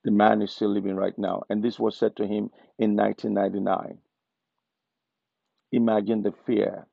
The 0.03 0.11
man 0.11 0.41
is 0.41 0.51
still 0.51 0.69
living 0.73 0.95
right 0.95 1.17
now. 1.17 1.43
And 1.49 1.63
this 1.63 1.79
was 1.79 1.97
said 1.97 2.15
to 2.17 2.23
him 2.23 2.51
in 2.79 2.95
1999. 2.95 3.99
Imagine 5.77 6.23
the 6.23 6.33
fear. 6.47 6.87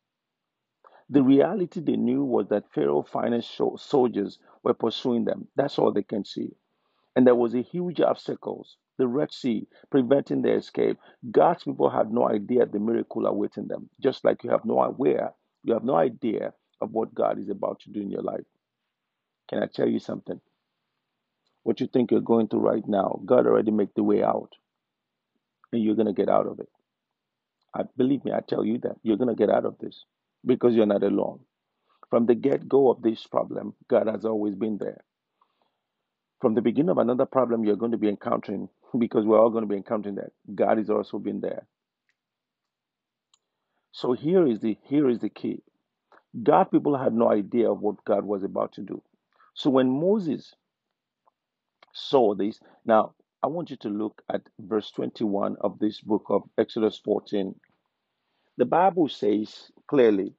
The 1.09 1.23
reality 1.23 1.81
they 1.81 1.97
knew 1.97 2.23
was 2.23 2.49
that 2.49 2.71
Pharaoh's 2.75 3.09
finest 3.09 3.59
soldiers 3.77 4.39
were 4.63 4.75
pursuing 4.75 5.25
them. 5.25 5.49
That's 5.57 5.79
all 5.79 5.91
they 5.91 6.03
can 6.03 6.23
see. 6.23 6.51
And 7.17 7.27
there 7.27 7.35
was 7.35 7.55
a 7.55 7.63
huge 7.63 8.03
obstacle, 8.03 8.67
the 8.99 9.09
Red 9.09 9.33
Sea, 9.33 9.67
preventing 9.91 10.43
their 10.43 10.59
escape. 10.59 10.99
God's 11.31 11.65
people 11.65 11.89
had 11.89 12.13
no 12.13 12.29
idea 12.29 12.67
the 12.67 12.79
miracle 12.79 13.25
awaiting 13.25 13.69
them. 13.69 13.89
Just 14.01 14.23
like 14.23 14.45
you 14.45 14.51
have 14.51 14.67
no 14.67 14.79
idea, 14.81 15.33
you 15.63 15.73
have 15.73 15.85
no 15.85 15.97
idea 15.97 16.53
of 16.83 16.91
what 16.91 17.15
God 17.15 17.39
is 17.39 17.49
about 17.49 17.81
to 17.81 17.91
do 17.91 18.03
in 18.03 18.11
your 18.11 18.23
life. 18.23 18.45
Can 19.49 19.63
I 19.63 19.67
tell 19.67 19.89
you 19.89 19.99
something? 19.99 20.43
What 21.63 21.81
you 21.81 21.87
think 21.87 22.11
you're 22.11 22.21
going 22.21 22.49
through 22.49 22.69
right 22.69 22.87
now, 22.87 23.23
God 23.25 23.47
already 23.47 23.71
made 23.71 23.95
the 23.97 24.03
way 24.03 24.23
out. 24.23 24.51
And 25.73 25.83
you're 25.83 25.97
gonna 25.97 26.13
get 26.13 26.29
out 26.29 26.47
of 26.47 26.61
it. 26.61 26.69
I 27.75 27.83
believe 27.97 28.25
me, 28.25 28.33
I 28.33 28.41
tell 28.41 28.65
you 28.65 28.79
that 28.79 28.97
you're 29.03 29.17
gonna 29.17 29.35
get 29.35 29.51
out 29.51 29.65
of 29.65 29.79
this 29.79 30.05
because 30.47 30.75
you're 30.75 30.87
not 30.87 31.03
alone. 31.03 31.41
From 32.11 32.27
the 32.27 32.35
get-go 32.35 32.91
of 32.91 33.03
this 33.03 33.27
problem, 33.27 33.75
God 33.89 34.07
has 34.07 34.25
always 34.25 34.55
been 34.55 34.79
there 34.79 35.03
from 36.41 36.55
the 36.55 36.61
beginning 36.61 36.91
of 36.91 36.99
another 36.99 37.25
problem 37.25 37.65
you're 37.65 37.75
going 37.75 37.93
to 37.93 37.97
be 37.99 38.09
encountering, 38.09 38.69
because 38.99 39.25
we're 39.25 39.41
all 39.41 39.49
going 39.49 39.65
to 39.65 39.69
be 39.69 39.77
encountering 39.77 40.17
that, 40.17 40.33
God 40.55 40.77
has 40.77 40.91
also 40.91 41.19
been 41.19 41.41
there. 41.41 41.67
So 43.93 44.13
here 44.13 44.47
is 44.47 44.61
the 44.61 44.77
here 44.85 45.09
is 45.09 45.21
the 45.21 45.31
key. 45.31 45.63
God 46.43 46.65
people 46.65 46.99
had 46.99 47.15
no 47.15 47.31
idea 47.31 47.71
of 47.71 47.81
what 47.81 48.05
God 48.05 48.27
was 48.27 48.43
about 48.43 48.73
to 48.75 48.83
do. 48.83 49.03
So 49.55 49.71
when 49.71 49.89
Moses 49.89 50.55
saw 51.95 52.35
this, 52.35 52.61
now 52.85 53.15
I 53.43 53.47
want 53.47 53.71
you 53.71 53.77
to 53.77 53.89
look 53.89 54.21
at 54.31 54.43
verse 54.59 54.91
21 54.91 55.57
of 55.63 55.79
this 55.79 56.01
book 56.03 56.27
of 56.29 56.43
Exodus 56.59 57.01
14. 57.03 57.55
The 58.57 58.65
Bible 58.67 59.09
says 59.09 59.73
clearly, 59.89 60.35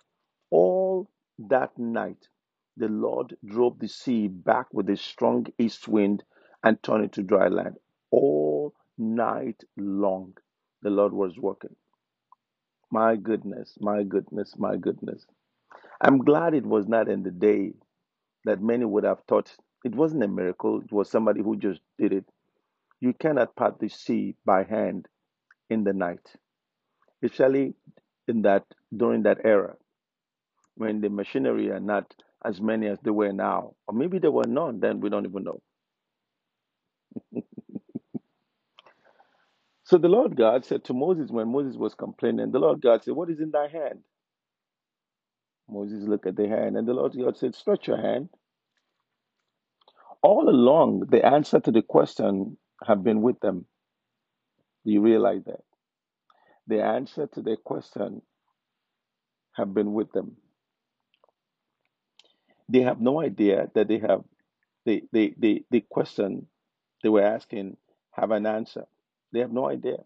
all 0.50 1.10
that 1.38 1.78
night 1.78 2.30
the 2.78 2.88
Lord 2.88 3.36
drove 3.46 3.80
the 3.80 3.90
sea 3.90 4.28
back 4.30 4.68
with 4.74 4.90
a 4.90 4.98
strong 4.98 5.48
east 5.60 5.88
wind 5.88 6.24
and 6.64 6.82
turned 6.82 7.06
it 7.06 7.12
to 7.14 7.24
dry 7.24 7.50
land. 7.50 7.78
All 8.12 8.74
night 8.98 9.64
long, 9.78 10.38
the 10.82 10.90
Lord 10.90 11.14
was 11.14 11.38
working. 11.38 11.76
My 12.92 13.18
goodness, 13.18 13.78
my 13.82 14.04
goodness, 14.04 14.56
my 14.58 14.78
goodness. 14.78 15.26
I'm 16.02 16.20
glad 16.20 16.54
it 16.54 16.66
was 16.66 16.88
not 16.88 17.10
in 17.10 17.24
the 17.24 17.32
day 17.32 17.74
that 18.46 18.62
many 18.62 18.86
would 18.86 19.04
have 19.04 19.22
thought 19.28 19.54
it 19.84 19.96
wasn't 19.96 20.24
a 20.24 20.28
miracle, 20.28 20.82
it 20.82 20.92
was 20.92 21.10
somebody 21.10 21.42
who 21.42 21.58
just 21.58 21.82
did 22.00 22.14
it. 22.14 22.26
You 23.02 23.14
cannot 23.14 23.56
part 23.56 23.80
the 23.80 23.90
sea 23.90 24.36
by 24.46 24.64
hand 24.64 25.08
in 25.70 25.84
the 25.84 25.94
night, 25.94 26.36
especially 27.24 27.76
in 28.28 28.44
that 28.44 28.64
during 28.96 29.24
that 29.24 29.40
era 29.46 29.76
when 30.76 31.02
the 31.02 31.10
machinery 31.10 31.72
are 31.72 31.80
not 31.80 32.14
as 32.46 32.62
many 32.62 32.88
as 32.88 33.00
they 33.04 33.12
were 33.12 33.34
now. 33.34 33.76
Or 33.88 33.96
maybe 33.96 34.20
there 34.20 34.32
were 34.32 34.48
none, 34.48 34.80
then 34.80 35.00
we 35.02 35.10
don't 35.10 35.26
even 35.26 35.44
know. 35.46 35.62
so 39.86 39.98
the 40.00 40.10
Lord 40.10 40.38
God 40.38 40.66
said 40.66 40.86
to 40.86 40.94
Moses 40.94 41.32
when 41.32 41.52
Moses 41.52 41.78
was 41.78 41.96
complaining, 41.96 42.52
the 42.52 42.60
Lord 42.60 42.82
God 42.82 43.04
said, 43.04 43.16
What 43.16 43.30
is 43.30 43.40
in 43.42 43.52
thy 43.52 43.68
hand? 43.70 44.02
Moses 45.70 46.08
looked 46.08 46.28
at 46.28 46.38
the 46.38 46.48
hand, 46.48 46.78
and 46.78 46.88
the 46.88 46.94
Lord 46.94 47.16
God 47.18 47.38
said, 47.38 47.56
Stretch 47.56 47.88
your 47.88 48.02
hand. 48.02 48.30
All 50.24 50.50
along, 50.50 51.08
the 51.12 51.26
answer 51.26 51.60
to 51.62 51.72
the 51.72 51.84
question 51.84 52.58
have 52.86 53.04
been 53.04 53.22
with 53.22 53.40
them. 53.42 53.66
Do 54.86 54.94
you 54.94 55.02
realize 55.02 55.44
that? 55.46 55.62
The 56.68 56.84
answer 56.84 57.28
to 57.28 57.42
their 57.42 57.58
question 57.58 58.22
have 59.54 59.74
been 59.74 59.94
with 59.94 60.12
them. 60.14 60.38
They 62.70 62.82
have 62.82 63.02
no 63.02 63.22
idea 63.22 63.70
that 63.76 63.88
they 63.88 64.00
have 64.00 64.24
the 64.86 65.04
the 65.12 65.34
the, 65.38 65.66
the 65.72 65.82
question 65.90 66.48
they 67.04 67.10
were 67.10 67.24
asking 67.24 67.78
have 68.12 68.32
an 68.32 68.46
answer. 68.46 68.86
They 69.34 69.40
have 69.42 69.52
no 69.54 69.70
idea. 69.70 69.98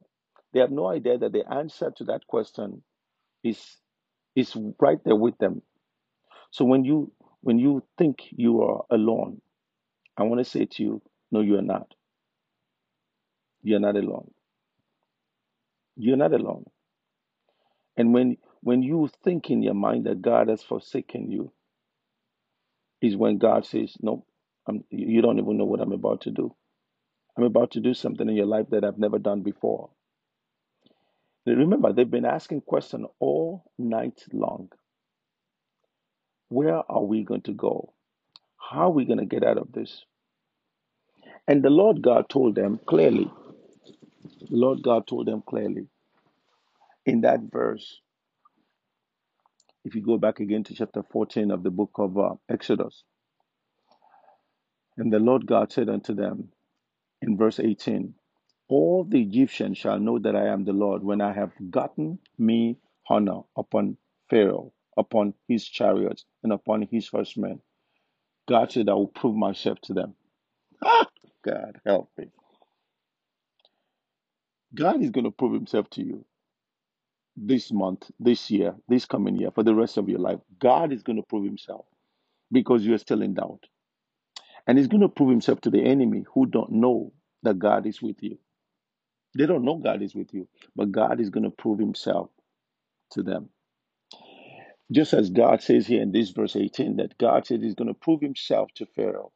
They 0.53 0.59
have 0.61 0.71
no 0.71 0.87
idea 0.87 1.17
that 1.17 1.31
the 1.33 1.51
answer 1.51 1.91
to 1.97 2.03
that 2.05 2.27
question 2.27 2.83
is 3.43 3.77
is 4.35 4.55
right 4.79 5.03
there 5.05 5.15
with 5.15 5.37
them. 5.39 5.61
So 6.51 6.65
when 6.65 6.85
you 6.85 7.11
when 7.41 7.59
you 7.59 7.83
think 7.97 8.19
you 8.31 8.61
are 8.63 8.85
alone, 8.89 9.41
I 10.17 10.23
want 10.23 10.39
to 10.39 10.45
say 10.45 10.65
to 10.65 10.83
you, 10.83 11.01
no, 11.31 11.41
you 11.41 11.57
are 11.57 11.63
not. 11.63 11.93
You're 13.63 13.79
not 13.79 13.97
alone. 13.97 14.31
You're 15.99 16.17
not 16.17 16.33
alone. 16.33 16.65
And 17.97 18.13
when 18.13 18.37
when 18.61 18.83
you 18.83 19.09
think 19.23 19.49
in 19.49 19.61
your 19.63 19.73
mind 19.73 20.05
that 20.05 20.21
God 20.21 20.49
has 20.49 20.63
forsaken 20.63 21.29
you, 21.29 21.51
is 23.01 23.17
when 23.17 23.37
God 23.37 23.65
says, 23.65 23.95
Nope, 24.01 24.25
I'm, 24.67 24.83
you 24.89 25.21
don't 25.21 25.39
even 25.39 25.57
know 25.57 25.65
what 25.65 25.81
I'm 25.81 25.91
about 25.91 26.21
to 26.21 26.31
do. 26.31 26.55
I'm 27.37 27.43
about 27.43 27.71
to 27.71 27.81
do 27.81 27.93
something 27.93 28.27
in 28.29 28.35
your 28.35 28.45
life 28.45 28.67
that 28.71 28.83
I've 28.83 28.97
never 28.97 29.19
done 29.19 29.41
before. 29.41 29.89
Remember, 31.45 31.93
they've 31.93 32.09
been 32.09 32.25
asking 32.25 32.61
questions 32.61 33.07
all 33.19 33.63
night 33.77 34.23
long. 34.33 34.69
Where 36.49 36.83
are 36.91 37.03
we 37.03 37.23
going 37.23 37.41
to 37.43 37.53
go? 37.53 37.93
How 38.57 38.87
are 38.87 38.91
we 38.91 39.05
going 39.05 39.19
to 39.19 39.25
get 39.25 39.43
out 39.43 39.57
of 39.57 39.71
this? 39.71 40.05
And 41.47 41.63
the 41.63 41.69
Lord 41.69 42.01
God 42.01 42.29
told 42.29 42.55
them 42.55 42.79
clearly, 42.85 43.31
the 44.39 44.47
Lord 44.57 44.83
God 44.83 45.07
told 45.07 45.27
them 45.27 45.43
clearly 45.47 45.87
in 47.05 47.21
that 47.21 47.41
verse. 47.51 48.01
If 49.85 49.95
you 49.95 50.01
go 50.03 50.17
back 50.17 50.39
again 50.39 50.63
to 50.65 50.75
chapter 50.75 51.03
14 51.11 51.51
of 51.51 51.63
the 51.63 51.71
book 51.71 51.91
of 51.95 52.17
uh, 52.17 52.35
Exodus, 52.49 53.03
and 54.97 55.11
the 55.13 55.19
Lord 55.19 55.45
God 55.47 55.71
said 55.71 55.89
unto 55.89 56.13
them 56.15 56.49
in 57.21 57.37
verse 57.37 57.59
18, 57.59 58.15
All 58.69 59.05
the 59.05 59.21
Egyptians 59.21 59.77
shall 59.79 59.99
know 59.99 60.19
that 60.19 60.35
I 60.35 60.47
am 60.47 60.65
the 60.65 60.73
Lord 60.73 61.03
when 61.03 61.21
I 61.21 61.33
have 61.33 61.51
gotten 61.71 62.19
me 62.37 62.77
honor 63.09 63.41
upon 63.57 63.97
Pharaoh, 64.29 64.73
upon 64.97 65.33
his 65.47 65.65
chariots, 65.65 66.25
and 66.43 66.53
upon 66.53 66.83
his 66.91 67.07
horsemen. 67.09 67.61
God 68.47 68.71
said, 68.71 68.89
I 68.89 68.93
will 68.93 69.07
prove 69.07 69.35
myself 69.35 69.79
to 69.83 69.93
them. 69.93 70.15
God, 71.45 71.81
help 71.85 72.09
me. 72.17 72.27
God 74.75 75.03
is 75.03 75.11
going 75.11 75.25
to 75.25 75.31
prove 75.31 75.53
himself 75.53 75.89
to 75.91 76.03
you 76.03 76.25
this 77.37 77.71
month, 77.71 78.11
this 78.19 78.51
year, 78.51 78.75
this 78.89 79.05
coming 79.05 79.37
year, 79.37 79.51
for 79.51 79.63
the 79.63 79.75
rest 79.75 79.97
of 79.97 80.09
your 80.09 80.19
life. 80.19 80.39
God 80.59 80.93
is 80.93 81.03
going 81.03 81.17
to 81.17 81.23
prove 81.23 81.45
himself 81.45 81.85
because 82.51 82.85
you 82.85 82.93
are 82.95 82.99
still 82.99 83.21
in 83.21 83.35
doubt. 83.35 83.65
And 84.67 84.77
he's 84.77 84.87
going 84.87 85.01
to 85.01 85.09
prove 85.09 85.29
himself 85.31 85.61
to 85.61 85.69
the 85.69 85.83
enemy 85.83 86.25
who 86.33 86.45
don't 86.45 86.71
know 86.71 87.13
that 87.43 87.59
God 87.59 87.87
is 87.87 88.01
with 88.01 88.21
you. 88.21 88.37
They 89.37 89.45
don't 89.45 89.65
know 89.65 89.77
God 89.77 90.01
is 90.01 90.15
with 90.15 90.33
you, 90.33 90.47
but 90.75 90.91
God 90.91 91.19
is 91.21 91.29
going 91.29 91.45
to 91.45 91.51
prove 91.51 91.79
himself 91.79 92.29
to 93.11 93.23
them. 93.23 93.49
Just 94.91 95.13
as 95.13 95.29
God 95.29 95.61
says 95.63 95.87
here 95.87 96.01
in 96.01 96.11
this 96.11 96.31
verse 96.31 96.55
18 96.55 96.97
that 96.97 97.17
God 97.17 97.47
said 97.47 97.61
he's 97.63 97.75
going 97.75 97.89
to 97.89 97.93
prove 97.93 98.21
himself 98.21 98.69
to 98.75 98.85
Pharaoh. 98.87 99.31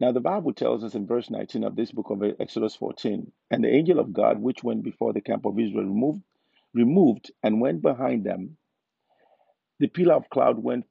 Now, 0.00 0.12
the 0.12 0.20
Bible 0.20 0.54
tells 0.54 0.82
us 0.82 0.94
in 0.94 1.06
verse 1.06 1.28
19 1.28 1.62
of 1.62 1.76
this 1.76 1.92
book 1.92 2.08
of 2.08 2.22
Exodus 2.40 2.74
14 2.74 3.30
and 3.50 3.62
the 3.62 3.68
angel 3.68 3.98
of 3.98 4.14
God, 4.14 4.40
which 4.40 4.64
went 4.64 4.82
before 4.82 5.12
the 5.12 5.20
camp 5.20 5.44
of 5.44 5.58
Israel, 5.58 5.84
removed, 5.84 6.22
removed 6.72 7.30
and 7.42 7.60
went 7.60 7.82
behind 7.82 8.24
them. 8.24 8.56
The 9.78 9.88
pillar 9.88 10.14
of 10.14 10.30
cloud 10.30 10.58
went 10.58 10.86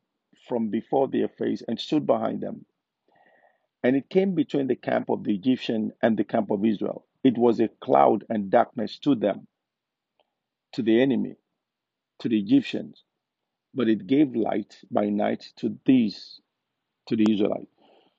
from 0.47 0.69
before 0.69 1.07
their 1.07 1.27
face 1.27 1.63
and 1.67 1.79
stood 1.79 2.05
behind 2.05 2.41
them. 2.41 2.65
And 3.83 3.95
it 3.95 4.09
came 4.09 4.35
between 4.35 4.67
the 4.67 4.75
camp 4.75 5.09
of 5.09 5.23
the 5.23 5.33
Egyptian 5.33 5.91
and 6.03 6.15
the 6.15 6.23
camp 6.23 6.51
of 6.51 6.63
Israel. 6.63 7.05
It 7.23 7.35
was 7.35 7.59
a 7.59 7.67
cloud 7.67 8.25
and 8.29 8.51
darkness 8.51 8.99
to 8.99 9.15
them, 9.15 9.47
to 10.73 10.83
the 10.83 11.01
enemy, 11.01 11.37
to 12.19 12.29
the 12.29 12.39
Egyptians, 12.39 13.03
but 13.73 13.89
it 13.89 14.05
gave 14.05 14.35
light 14.35 14.77
by 14.91 15.09
night 15.09 15.45
to 15.57 15.77
these, 15.85 16.41
to 17.07 17.15
the 17.15 17.25
Israelites, 17.31 17.71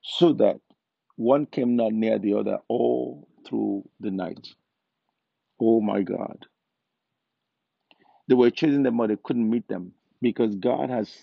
so 0.02 0.32
that 0.32 0.60
one 1.20 1.44
came 1.44 1.76
not 1.76 1.92
near 1.92 2.18
the 2.18 2.32
other 2.32 2.60
all 2.66 3.28
through 3.46 3.86
the 4.00 4.10
night. 4.10 4.48
Oh 5.60 5.82
my 5.82 6.00
God. 6.00 6.46
They 8.26 8.34
were 8.34 8.50
chasing 8.50 8.84
them, 8.84 8.96
but 8.96 9.08
they 9.08 9.18
couldn't 9.22 9.50
meet 9.50 9.68
them 9.68 9.92
because 10.22 10.54
God 10.54 10.88
has 10.88 11.14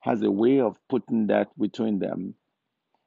has 0.00 0.22
a 0.22 0.30
way 0.30 0.60
of 0.60 0.78
putting 0.88 1.26
that 1.26 1.48
between 1.58 1.98
them. 1.98 2.34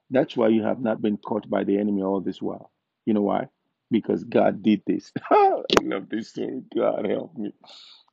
That's 0.09 0.35
why 0.35 0.49
you 0.49 0.63
have 0.63 0.81
not 0.81 1.01
been 1.01 1.15
caught 1.15 1.49
by 1.49 1.63
the 1.63 1.77
enemy 1.77 2.03
all 2.03 2.19
this 2.19 2.41
while. 2.41 2.71
You 3.05 3.13
know 3.13 3.21
why? 3.21 3.47
Because 3.89 4.25
God 4.25 4.61
did 4.61 4.81
this. 4.85 5.13
I 5.31 5.61
love 5.81 6.09
this 6.09 6.29
story. 6.31 6.61
God 6.75 7.07
help 7.07 7.37
me. 7.37 7.53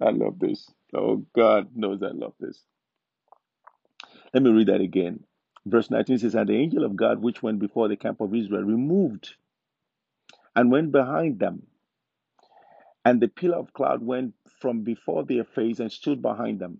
I 0.00 0.10
love 0.10 0.38
this. 0.38 0.70
Oh, 0.94 1.24
God 1.34 1.74
knows 1.74 2.00
I 2.00 2.12
love 2.12 2.34
this. 2.38 2.62
Let 4.32 4.44
me 4.44 4.50
read 4.50 4.68
that 4.68 4.80
again. 4.82 5.24
Verse 5.66 5.90
19 5.90 6.18
says, 6.18 6.34
And 6.34 6.48
the 6.48 6.56
angel 6.56 6.84
of 6.84 6.96
God, 6.96 7.22
which 7.22 7.42
went 7.42 7.58
before 7.58 7.88
the 7.88 7.96
camp 7.96 8.20
of 8.20 8.34
Israel, 8.34 8.62
removed 8.62 9.34
and 10.54 10.70
went 10.70 10.92
behind 10.92 11.38
them. 11.38 11.66
And 13.04 13.20
the 13.20 13.28
pillar 13.28 13.56
of 13.58 13.72
cloud 13.72 14.02
went 14.02 14.34
from 14.60 14.82
before 14.82 15.24
their 15.24 15.44
face 15.44 15.80
and 15.80 15.90
stood 15.92 16.22
behind 16.22 16.58
them. 16.60 16.78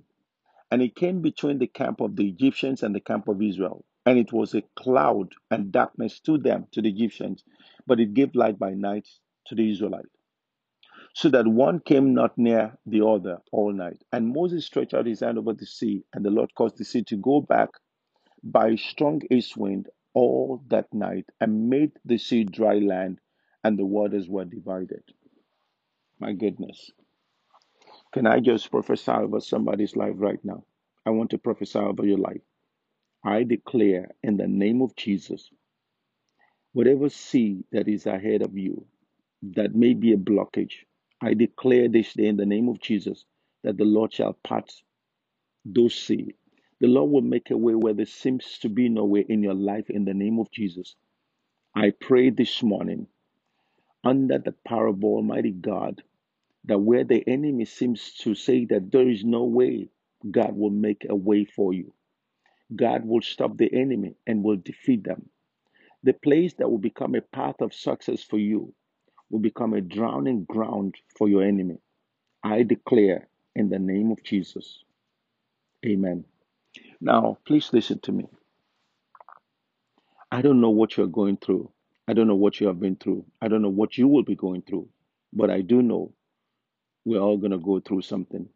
And 0.71 0.83
it 0.83 0.97
came 0.97 1.21
between 1.23 1.59
the 1.59 1.67
camp 1.67 2.01
of 2.01 2.17
the 2.17 2.29
Egyptians 2.29 2.83
and 2.83 2.95
the 2.95 3.01
camp 3.01 3.29
of 3.29 3.43
Israel. 3.43 3.85
And 4.07 4.19
it 4.19 4.33
was 4.33 4.55
a 4.55 4.63
cloud 4.77 5.33
and 5.51 5.73
darkness 5.73 6.21
to 6.21 6.39
them, 6.39 6.67
to 6.73 6.83
the 6.83 6.91
Egyptians, 6.91 7.45
but 7.87 8.01
it 8.01 8.15
gave 8.15 8.35
light 8.35 8.59
by 8.59 8.75
night 8.75 9.09
to 9.47 9.55
the 9.55 9.71
Israelites. 9.71 10.09
So 11.15 11.29
that 11.31 11.47
one 11.47 11.81
came 11.81 12.13
not 12.15 12.37
near 12.37 12.77
the 12.87 13.07
other 13.07 13.39
all 13.53 13.73
night. 13.73 14.03
And 14.13 14.33
Moses 14.33 14.67
stretched 14.67 14.95
out 14.95 15.07
his 15.07 15.21
hand 15.21 15.39
over 15.39 15.53
the 15.53 15.67
sea, 15.67 16.05
and 16.13 16.25
the 16.25 16.31
Lord 16.31 16.55
caused 16.55 16.79
the 16.79 16.85
sea 16.85 17.05
to 17.05 17.17
go 17.17 17.41
back 17.41 17.71
by 18.45 18.77
strong 18.77 19.23
east 19.31 19.57
wind 19.57 19.89
all 20.15 20.63
that 20.69 20.93
night, 20.95 21.27
and 21.41 21.71
made 21.71 21.93
the 22.05 22.19
sea 22.19 22.45
dry 22.45 22.79
land, 22.79 23.21
and 23.65 23.79
the 23.79 23.87
waters 23.87 24.29
were 24.29 24.45
divided. 24.45 25.03
My 26.21 26.33
goodness. 26.35 26.93
Can 28.13 28.27
I 28.27 28.41
just 28.41 28.71
prophesy 28.71 29.11
over 29.11 29.41
somebody's 29.41 29.97
life 29.97 30.15
right 30.17 30.39
now? 30.45 30.65
I 31.07 31.11
want 31.11 31.31
to 31.31 31.39
prophesy 31.39 31.79
over 31.81 32.07
your 32.07 32.19
life. 32.19 32.43
I 33.25 33.45
declare 33.45 34.11
in 34.23 34.37
the 34.37 34.47
name 34.47 34.83
of 34.83 34.95
Jesus, 34.97 35.51
whatever 36.73 37.09
sea 37.09 37.65
that 37.73 37.89
is 37.89 38.07
ahead 38.07 38.43
of 38.43 38.57
you 38.57 38.87
that 39.43 39.75
may 39.75 39.95
be 39.95 40.13
a 40.13 40.17
blockage, 40.19 40.75
I 41.23 41.35
declare 41.35 41.89
this 41.89 42.13
day 42.15 42.27
in 42.27 42.37
the 42.37 42.47
name 42.47 42.69
of 42.69 42.81
Jesus 42.81 43.25
that 43.65 43.79
the 43.79 43.85
Lord 43.85 44.13
shall 44.13 44.35
part 44.45 44.73
those 45.65 45.95
sea. 45.95 46.35
The 46.85 46.91
Lord 46.91 47.13
will 47.13 47.23
make 47.23 47.51
a 47.51 47.57
way 47.57 47.75
where 47.75 47.95
there 47.95 48.05
seems 48.05 48.59
to 48.59 48.69
be 48.69 48.91
no 48.91 49.07
way 49.07 49.25
in 49.27 49.43
your 49.43 49.55
life 49.55 49.89
in 49.89 50.05
the 50.05 50.13
name 50.13 50.39
of 50.39 50.51
Jesus. 50.51 50.97
I 51.75 51.93
pray 51.99 52.29
this 52.29 52.63
morning 52.63 53.07
under 54.05 54.37
the 54.37 54.53
power 54.69 54.89
of 54.89 55.03
Almighty 55.03 55.53
God 55.53 56.03
that 56.67 56.79
where 56.79 57.05
the 57.05 57.27
enemy 57.27 57.65
seems 57.65 58.13
to 58.17 58.35
say 58.35 58.67
that 58.67 58.93
there 58.93 59.09
is 59.09 59.25
no 59.25 59.45
way, 59.45 59.89
God 60.31 60.55
will 60.59 60.69
make 60.69 61.07
a 61.09 61.17
way 61.17 61.47
for 61.47 61.73
you. 61.73 61.95
God 62.77 63.07
will 63.07 63.23
stop 63.23 63.57
the 63.57 63.73
enemy 63.73 64.17
and 64.27 64.45
will 64.45 64.57
defeat 64.59 65.05
them. 65.05 65.31
The 66.03 66.13
place 66.13 66.53
that 66.59 66.71
will 66.71 66.77
become 66.77 67.15
a 67.15 67.23
path 67.23 67.63
of 67.63 67.73
success 67.73 68.23
for 68.23 68.39
you 68.39 68.75
will 69.31 69.41
become 69.41 69.73
a 69.73 69.81
drowning 69.81 70.45
ground 70.45 70.97
for 71.17 71.31
your 71.31 71.45
enemy. 71.45 71.79
I 72.43 72.63
declare 72.63 73.29
in 73.57 73.71
the 73.71 73.79
name 73.79 74.13
of 74.13 74.23
Jesus. 74.23 74.85
Amen. 75.87 76.27
Now, 77.05 77.39
please 77.47 77.71
listen 77.75 78.01
to 78.01 78.13
me. 78.13 78.27
I 80.33 80.43
don't 80.43 80.63
know 80.63 80.71
what 80.71 80.97
you're 80.97 81.07
going 81.07 81.37
through. 81.37 81.71
I 82.09 82.15
don't 82.15 82.29
know 82.29 82.35
what 82.37 82.61
you 82.61 82.69
have 82.69 82.81
been 82.81 82.97
through. 82.97 83.27
I 83.43 83.49
don't 83.49 83.63
know 83.63 83.71
what 83.71 83.99
you 83.99 84.09
will 84.09 84.25
be 84.25 84.37
going 84.37 84.63
through. 84.63 84.89
But 85.33 85.51
I 85.51 85.63
do 85.63 85.83
know 85.83 86.15
we're 87.05 87.21
all 87.21 87.39
going 87.39 87.53
to 87.53 87.59
go 87.59 87.81
through 87.81 88.03
something. 88.03 88.49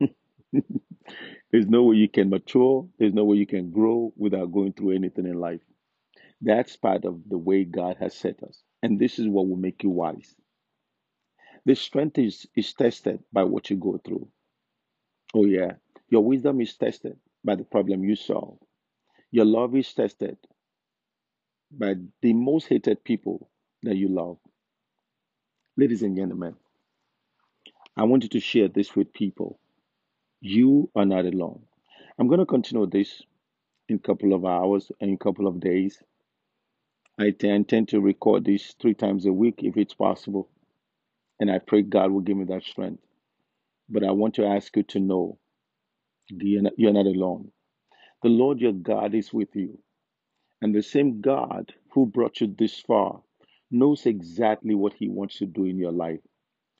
There's 1.52 1.68
no 1.68 1.84
way 1.84 1.96
you 1.96 2.08
can 2.08 2.30
mature, 2.30 2.88
there's 2.98 3.14
no 3.14 3.24
way 3.24 3.38
you 3.38 3.46
can 3.46 3.70
grow 3.70 4.12
without 4.16 4.52
going 4.52 4.74
through 4.74 4.92
anything 4.96 5.26
in 5.26 5.40
life. 5.40 5.62
That's 6.42 6.76
part 6.76 7.04
of 7.06 7.20
the 7.28 7.38
way 7.38 7.64
God 7.64 7.96
has 8.00 8.14
set 8.14 8.42
us. 8.42 8.62
And 8.82 8.98
this 9.00 9.18
is 9.18 9.28
what 9.28 9.48
will 9.48 9.56
make 9.56 9.82
you 9.82 9.90
wise. 9.90 10.34
The 11.66 11.76
strength 11.76 12.18
is, 12.18 12.46
is 12.56 12.72
tested 12.74 13.22
by 13.32 13.44
what 13.44 13.70
you 13.70 13.76
go 13.76 14.00
through. 14.04 14.28
Oh, 15.34 15.46
yeah. 15.46 15.74
Your 16.10 16.24
wisdom 16.24 16.60
is 16.60 16.74
tested 16.76 17.18
by 17.46 17.54
the 17.54 17.64
problem 17.64 18.04
you 18.04 18.16
solve. 18.16 18.58
Your 19.30 19.44
love 19.44 19.74
is 19.76 19.94
tested 19.94 20.36
by 21.70 21.94
the 22.20 22.32
most 22.32 22.66
hated 22.66 23.04
people 23.04 23.48
that 23.84 23.96
you 23.96 24.08
love. 24.08 24.38
Ladies 25.76 26.02
and 26.02 26.16
gentlemen, 26.16 26.56
I 27.96 28.04
want 28.04 28.24
you 28.24 28.28
to 28.30 28.40
share 28.40 28.68
this 28.68 28.96
with 28.96 29.12
people. 29.12 29.58
You 30.40 30.90
are 30.96 31.06
not 31.06 31.24
alone. 31.24 31.62
I'm 32.18 32.28
going 32.28 32.40
to 32.40 32.46
continue 32.46 32.86
this 32.86 33.22
in 33.88 33.96
a 33.96 34.00
couple 34.00 34.34
of 34.34 34.44
hours 34.44 34.90
and 35.00 35.14
a 35.14 35.16
couple 35.24 35.46
of 35.46 35.60
days. 35.60 36.02
I 37.18 37.32
intend 37.42 37.88
to 37.88 38.00
record 38.00 38.44
this 38.44 38.74
three 38.80 38.94
times 38.94 39.24
a 39.24 39.32
week 39.32 39.60
if 39.62 39.76
it's 39.76 39.94
possible. 39.94 40.48
And 41.40 41.50
I 41.50 41.58
pray 41.58 41.82
God 41.82 42.10
will 42.10 42.20
give 42.20 42.36
me 42.36 42.44
that 42.46 42.64
strength. 42.64 43.02
But 43.88 44.04
I 44.04 44.10
want 44.10 44.34
to 44.34 44.46
ask 44.46 44.76
you 44.76 44.82
to 44.84 45.00
know 45.00 45.38
you're 46.30 46.62
not, 46.62 47.06
alone. 47.06 47.50
The 48.22 48.28
Lord 48.30 48.60
your 48.60 48.72
God 48.72 49.14
is 49.14 49.32
with 49.32 49.54
you. 49.54 49.78
And 50.62 50.74
the 50.74 50.82
same 50.82 51.20
God 51.20 51.72
who 51.92 52.06
brought 52.06 52.40
you 52.40 52.54
this 52.58 52.80
far 52.80 53.22
knows 53.70 54.06
exactly 54.06 54.74
what 54.74 54.94
He 54.94 55.08
wants 55.08 55.38
to 55.38 55.46
do 55.46 55.64
in 55.64 55.78
your 55.78 55.92
life. 55.92 56.20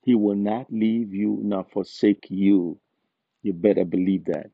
He 0.04 0.14
will 0.14 0.36
not 0.36 0.66
leave 0.72 1.14
you 1.14 1.40
nor 1.42 1.64
forsake 1.72 2.26
you. 2.30 2.80
You 3.42 3.54
better 3.54 3.84
believe 3.84 4.26
that. 4.26 4.50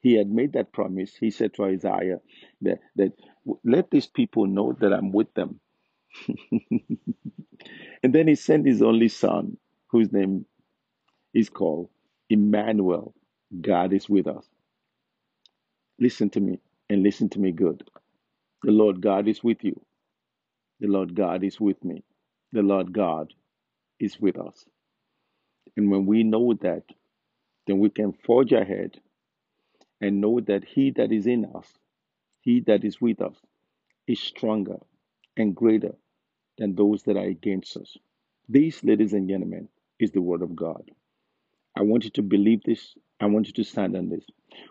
He 0.00 0.14
had 0.14 0.30
made 0.30 0.54
that 0.54 0.72
promise. 0.72 1.14
He 1.16 1.30
said 1.30 1.54
to 1.54 1.64
Isaiah 1.64 2.20
that, 2.62 2.80
that 2.96 3.12
let 3.64 3.90
these 3.90 4.06
people 4.06 4.46
know 4.46 4.76
that 4.80 4.92
I'm 4.92 5.12
with 5.12 5.32
them. 5.34 5.60
and 6.60 8.14
then 8.14 8.28
he 8.28 8.34
sent 8.36 8.66
his 8.66 8.82
only 8.82 9.08
son, 9.08 9.58
whose 9.90 10.12
name 10.12 10.46
is 11.34 11.50
called 11.50 11.90
Emmanuel. 12.30 13.14
God 13.60 13.92
is 13.92 14.08
with 14.08 14.26
us. 14.26 14.46
Listen 15.98 16.30
to 16.30 16.40
me 16.40 16.60
and 16.90 17.02
listen 17.02 17.28
to 17.30 17.38
me 17.38 17.52
good. 17.52 17.88
The 18.62 18.72
Lord 18.72 19.00
God 19.00 19.28
is 19.28 19.42
with 19.44 19.64
you. 19.64 19.80
The 20.80 20.88
Lord 20.88 21.14
God 21.14 21.44
is 21.44 21.60
with 21.60 21.82
me. 21.84 22.04
The 22.52 22.62
Lord 22.62 22.92
God 22.92 23.32
is 24.00 24.20
with 24.20 24.38
us. 24.38 24.64
And 25.76 25.90
when 25.90 26.06
we 26.06 26.22
know 26.24 26.54
that, 26.62 26.84
then 27.66 27.78
we 27.78 27.90
can 27.90 28.12
forge 28.12 28.52
ahead 28.52 29.00
and 30.00 30.20
know 30.20 30.40
that 30.40 30.64
He 30.64 30.90
that 30.92 31.12
is 31.12 31.26
in 31.26 31.46
us, 31.54 31.66
He 32.40 32.60
that 32.60 32.84
is 32.84 33.00
with 33.00 33.20
us, 33.20 33.36
is 34.06 34.20
stronger 34.20 34.78
and 35.36 35.54
greater 35.54 35.94
than 36.58 36.74
those 36.74 37.02
that 37.04 37.16
are 37.16 37.24
against 37.26 37.76
us. 37.76 37.96
This, 38.48 38.82
ladies 38.84 39.12
and 39.12 39.28
gentlemen, 39.28 39.68
is 40.00 40.12
the 40.12 40.22
Word 40.22 40.42
of 40.42 40.56
God. 40.56 40.90
I 41.76 41.82
want 41.82 42.04
you 42.04 42.10
to 42.10 42.22
believe 42.22 42.62
this. 42.64 42.94
I 43.20 43.26
want 43.26 43.48
you 43.48 43.52
to 43.54 43.64
stand 43.64 43.96
on 43.96 44.10
this. 44.10 44.24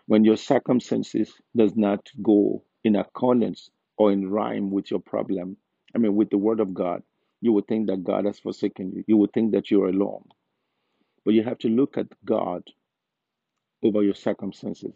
When 0.07 0.25
your 0.25 0.37
circumstances 0.37 1.33
does 1.55 1.75
not 1.75 2.09
go 2.21 2.63
in 2.83 2.95
accordance 2.95 3.69
or 3.97 4.11
in 4.11 4.29
rhyme 4.29 4.71
with 4.71 4.91
your 4.91 5.01
problem, 5.01 5.57
I 5.95 5.99
mean 5.99 6.15
with 6.15 6.29
the 6.29 6.37
word 6.37 6.59
of 6.59 6.73
God, 6.73 7.03
you 7.41 7.53
would 7.53 7.67
think 7.67 7.87
that 7.87 8.03
God 8.03 8.25
has 8.25 8.39
forsaken 8.39 8.93
you. 8.95 9.03
You 9.07 9.17
would 9.17 9.33
think 9.33 9.53
that 9.53 9.71
you're 9.71 9.89
alone. 9.89 10.25
But 11.25 11.33
you 11.35 11.43
have 11.43 11.59
to 11.59 11.69
look 11.69 11.97
at 11.97 12.07
God 12.25 12.63
over 13.83 14.03
your 14.03 14.15
circumstances. 14.15 14.93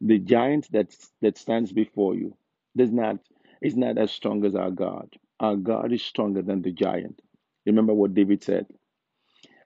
The 0.00 0.18
giant 0.18 0.70
that 0.72 0.96
that 1.22 1.38
stands 1.38 1.72
before 1.72 2.14
you 2.14 2.36
does 2.76 2.92
not 2.92 3.18
is 3.62 3.76
not 3.76 3.98
as 3.98 4.12
strong 4.12 4.44
as 4.46 4.54
our 4.54 4.70
God. 4.70 5.08
Our 5.40 5.56
God 5.56 5.92
is 5.92 6.02
stronger 6.02 6.42
than 6.42 6.62
the 6.62 6.72
giant. 6.72 7.20
Remember 7.66 7.94
what 7.94 8.14
David 8.14 8.44
said. 8.44 8.66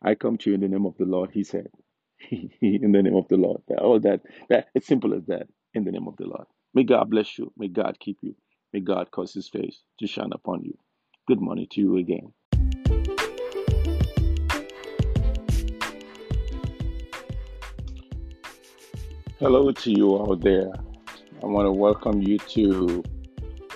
I 0.03 0.15
come 0.15 0.39
to 0.39 0.51
you 0.51 0.55
in 0.55 0.63
the 0.63 0.69
name 0.69 0.87
of 0.87 0.97
the 0.99 1.07
Lord, 1.07 1.31
he 1.33 1.45
said. 1.45 1.69
in 2.61 2.93
the 2.93 3.03
name 3.03 3.17
of 3.17 3.29
the 3.29 3.37
Lord. 3.37 3.63
All 3.79 4.01
that, 4.01 4.21
that 4.49 4.69
it's 4.75 4.87
simple 4.87 5.15
as 5.15 5.25
that. 5.27 5.47
In 5.75 5.85
the 5.85 5.91
name 5.91 6.07
of 6.07 6.17
the 6.17 6.27
Lord. 6.27 6.47
May 6.73 6.85
God 6.85 7.11
bless 7.11 7.39
you. 7.39 7.53
May 7.57 7.69
God 7.69 7.99
keep 7.99 8.19
you. 8.23 8.35
May 8.73 8.81
God 8.81 9.11
cause 9.11 9.35
His 9.35 9.49
face 9.49 9.83
to 9.99 10.07
shine 10.07 10.31
upon 10.33 10.63
you. 10.65 10.77
Good 11.27 11.41
morning 11.41 11.67
to 11.73 11.81
you 11.81 11.97
again. 11.97 12.33
Hello 19.39 19.73
to 19.73 19.91
you 19.91 20.21
out 20.21 20.41
there. 20.43 20.73
I 21.43 21.47
want 21.47 21.67
to 21.67 21.73
welcome 21.73 22.23
you 22.23 22.39
to 22.39 23.03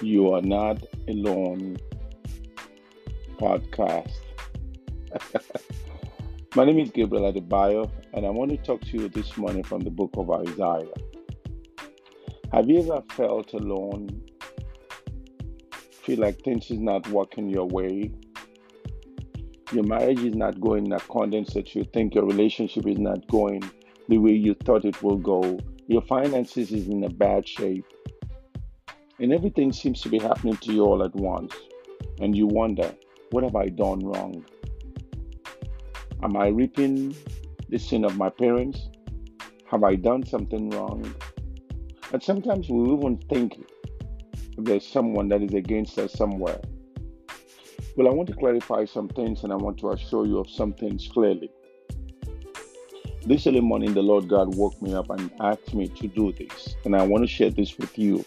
You 0.01 0.33
Are 0.33 0.43
Not 0.43 0.83
Alone 1.09 1.77
podcast. 3.39 4.13
My 6.59 6.65
name 6.65 6.81
is 6.81 6.91
Gabriel 6.91 7.33
Adebayo, 7.33 7.89
and 8.15 8.27
I 8.27 8.31
want 8.31 8.51
to 8.51 8.57
talk 8.57 8.81
to 8.81 8.99
you 8.99 9.09
this 9.09 9.37
morning 9.37 9.63
from 9.63 9.83
the 9.83 9.93
book 9.93 10.11
of 10.17 10.29
Isaiah. 10.29 10.89
Have 12.53 12.69
you 12.69 12.81
ever 12.81 13.01
felt 13.13 13.53
alone? 13.53 14.21
Feel 16.03 16.19
like 16.19 16.43
things 16.43 16.69
is 16.73 16.81
not 16.81 17.09
working 17.11 17.49
your 17.49 17.67
way? 17.67 18.11
Your 19.71 19.85
marriage 19.85 20.19
is 20.19 20.35
not 20.35 20.61
going 20.61 20.87
in 20.87 20.93
accordance 20.95 21.55
that 21.55 21.77
you 21.77 21.85
think 21.85 22.17
your 22.17 22.27
relationship 22.27 22.89
is 22.89 22.99
not 22.99 23.25
going 23.29 23.63
the 24.09 24.19
way 24.19 24.33
you 24.33 24.55
thought 24.55 24.85
it 24.85 25.01
will 25.01 25.19
go. 25.19 25.61
Your 25.87 26.03
finances 26.03 26.73
is 26.73 26.89
in 26.89 27.05
a 27.05 27.09
bad 27.09 27.47
shape. 27.47 27.87
And 29.21 29.33
everything 29.33 29.73
seems 29.73 30.01
to 30.01 30.09
be 30.09 30.19
happening 30.19 30.57
to 30.57 30.73
you 30.73 30.83
all 30.83 31.05
at 31.05 31.15
once. 31.15 31.55
And 32.21 32.37
you 32.37 32.49
wonder, 32.49 32.93
what 33.31 33.45
have 33.45 33.55
I 33.55 33.69
done 33.69 34.01
wrong? 34.01 34.45
Am 36.23 36.37
I 36.37 36.49
reaping 36.49 37.15
the 37.69 37.79
sin 37.79 38.05
of 38.05 38.17
my 38.17 38.29
parents? 38.29 38.89
Have 39.71 39.85
I 39.85 39.95
done 39.95 40.27
something 40.27 40.71
wrong? 40.71 41.15
And 42.13 42.23
sometimes 42.23 42.69
we 42.69 42.93
even 42.93 43.19
think 43.29 43.65
there's 44.57 44.87
someone 44.87 45.29
that 45.29 45.43
is 45.43 45.55
against 45.55 45.99
us 45.99 46.13
somewhere. 46.13 46.61
Well, 47.97 48.09
I 48.09 48.11
want 48.11 48.29
to 48.29 48.35
clarify 48.35 48.85
some 48.85 49.09
things 49.09 49.45
and 49.45 49.53
I 49.53 49.57
want 49.57 49.79
to 49.79 49.91
assure 49.91 50.27
you 50.27 50.39
of 50.39 50.51
some 50.51 50.73
things 50.73 51.09
clearly. 51.13 51.51
This 53.25 53.47
early 53.47 53.61
morning, 53.61 53.95
the 53.95 54.03
Lord 54.03 54.27
God 54.27 54.55
woke 54.57 54.81
me 54.83 54.95
up 54.95 55.11
and 55.11 55.31
asked 55.41 55.75
me 55.75 55.87
to 55.89 56.09
do 56.09 56.33
this, 56.33 56.77
and 56.85 56.97
I 56.97 57.03
want 57.03 57.23
to 57.25 57.29
share 57.29 57.51
this 57.51 57.77
with 57.77 57.99
you 57.99 58.25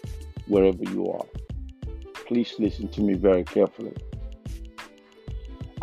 wherever 0.48 0.84
you 0.84 1.12
are. 1.12 1.26
Please 2.28 2.54
listen 2.60 2.88
to 2.90 3.02
me 3.02 3.16
very 3.16 3.44
carefully. 3.44 3.96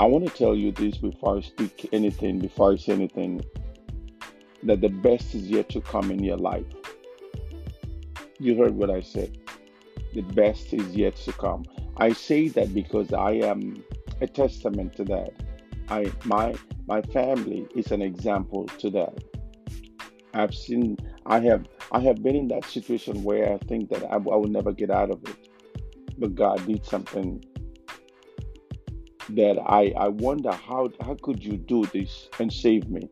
I 0.00 0.04
want 0.04 0.26
to 0.26 0.32
tell 0.32 0.54
you 0.54 0.70
this 0.70 0.96
before 0.98 1.38
I 1.38 1.40
speak 1.40 1.88
anything, 1.92 2.38
before 2.38 2.72
I 2.72 2.76
say 2.76 2.92
anything, 2.92 3.44
that 4.62 4.80
the 4.80 4.88
best 4.88 5.34
is 5.34 5.48
yet 5.48 5.68
to 5.70 5.80
come 5.80 6.12
in 6.12 6.22
your 6.22 6.36
life. 6.36 6.66
You 8.38 8.56
heard 8.56 8.74
what 8.76 8.90
I 8.90 9.00
said. 9.00 9.36
The 10.14 10.20
best 10.20 10.72
is 10.72 10.94
yet 10.94 11.16
to 11.16 11.32
come. 11.32 11.64
I 11.96 12.12
say 12.12 12.46
that 12.48 12.72
because 12.72 13.12
I 13.12 13.32
am 13.32 13.82
a 14.20 14.28
testament 14.28 14.94
to 14.96 15.04
that. 15.04 15.32
I 15.88 16.12
my 16.24 16.54
my 16.86 17.02
family 17.02 17.66
is 17.74 17.90
an 17.90 18.00
example 18.00 18.66
to 18.78 18.90
that. 18.90 19.24
I've 20.32 20.54
seen 20.54 20.96
I 21.26 21.40
have 21.40 21.66
I 21.90 21.98
have 22.00 22.22
been 22.22 22.36
in 22.36 22.48
that 22.48 22.64
situation 22.66 23.24
where 23.24 23.52
I 23.52 23.58
think 23.66 23.90
that 23.90 24.04
I, 24.04 24.14
I 24.14 24.18
will 24.18 24.44
never 24.44 24.72
get 24.72 24.90
out 24.90 25.10
of 25.10 25.24
it. 25.28 25.48
But 26.18 26.36
God 26.36 26.64
did 26.66 26.84
something 26.84 27.42
that 29.30 29.58
I, 29.66 29.92
I 29.96 30.08
wonder 30.08 30.52
how 30.52 30.90
how 31.00 31.16
could 31.22 31.44
you 31.44 31.56
do 31.56 31.84
this 31.86 32.28
and 32.38 32.52
save 32.52 32.88
me? 32.88 33.08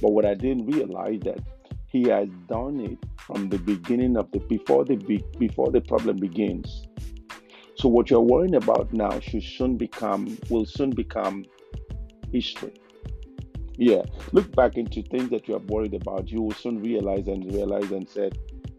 But 0.00 0.10
what 0.10 0.24
I 0.24 0.34
didn't 0.34 0.66
realize 0.66 1.20
that 1.24 1.40
he 1.86 2.08
has 2.08 2.28
done 2.48 2.80
it 2.80 2.98
from 3.18 3.48
the 3.48 3.58
beginning 3.58 4.16
of 4.16 4.30
the 4.32 4.40
before 4.40 4.84
the 4.84 4.96
before 5.38 5.70
the 5.70 5.80
problem 5.80 6.16
begins. 6.16 6.86
So 7.76 7.88
what 7.88 8.10
you're 8.10 8.20
worrying 8.20 8.54
about 8.54 8.92
now 8.92 9.20
should 9.20 9.42
soon 9.42 9.76
become 9.76 10.38
will 10.50 10.66
soon 10.66 10.90
become 10.90 11.44
history. 12.32 12.72
Yeah, 13.76 14.02
look 14.32 14.54
back 14.54 14.76
into 14.76 15.02
things 15.02 15.30
that 15.30 15.48
you 15.48 15.56
are 15.56 15.66
worried 15.66 15.94
about. 15.94 16.30
You 16.30 16.42
will 16.42 16.52
soon 16.52 16.80
realize 16.80 17.26
and 17.26 17.44
realize 17.52 17.90
and 17.90 18.08
said, 18.08 18.38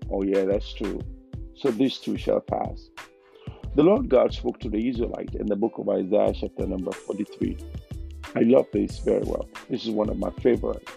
"Oh 0.10 0.24
yeah, 0.24 0.46
that's 0.46 0.74
true." 0.74 1.00
So 1.56 1.72
this 1.72 2.00
too 2.00 2.18
shall 2.18 2.42
pass. 2.42 2.90
The 3.76 3.84
Lord 3.84 4.08
God 4.08 4.34
spoke 4.34 4.62
to 4.62 4.70
the 4.70 4.88
Israelite 4.88 5.36
in 5.36 5.48
the 5.48 5.56
book 5.58 5.74
of 5.78 5.90
Isaiah, 5.90 6.32
chapter 6.34 6.66
number 6.66 6.94
43. 6.94 7.58
I 8.34 8.40
love 8.40 8.68
this 8.72 9.00
very 9.00 9.24
well. 9.26 9.50
This 9.70 9.84
is 9.84 9.90
one 9.90 10.08
of 10.08 10.18
my 10.18 10.30
favorites. 10.42 10.90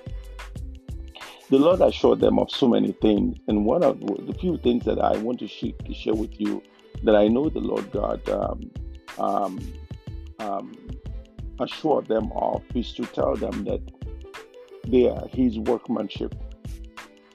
The 1.51 1.59
Lord 1.59 1.81
assured 1.81 2.21
them 2.21 2.39
of 2.39 2.53
so 2.53 2.69
many 2.69 2.93
things, 2.93 3.37
and 3.49 3.65
one 3.65 3.83
of 3.83 3.99
the 3.99 4.33
few 4.35 4.59
things 4.59 4.85
that 4.85 5.01
I 5.01 5.17
want 5.17 5.41
to 5.41 5.49
share 5.49 6.15
with 6.15 6.41
you 6.41 6.63
that 7.03 7.17
I 7.17 7.27
know 7.27 7.49
the 7.49 7.59
Lord 7.59 7.91
God 7.91 8.29
um, 8.29 8.71
um, 9.19 9.73
um, 10.39 10.79
assured 11.59 12.07
them 12.07 12.31
of 12.37 12.63
is 12.77 12.93
to 12.93 13.07
tell 13.07 13.35
them 13.35 13.65
that 13.65 13.81
they 14.87 15.09
are 15.09 15.27
His 15.33 15.59
workmanship. 15.59 16.33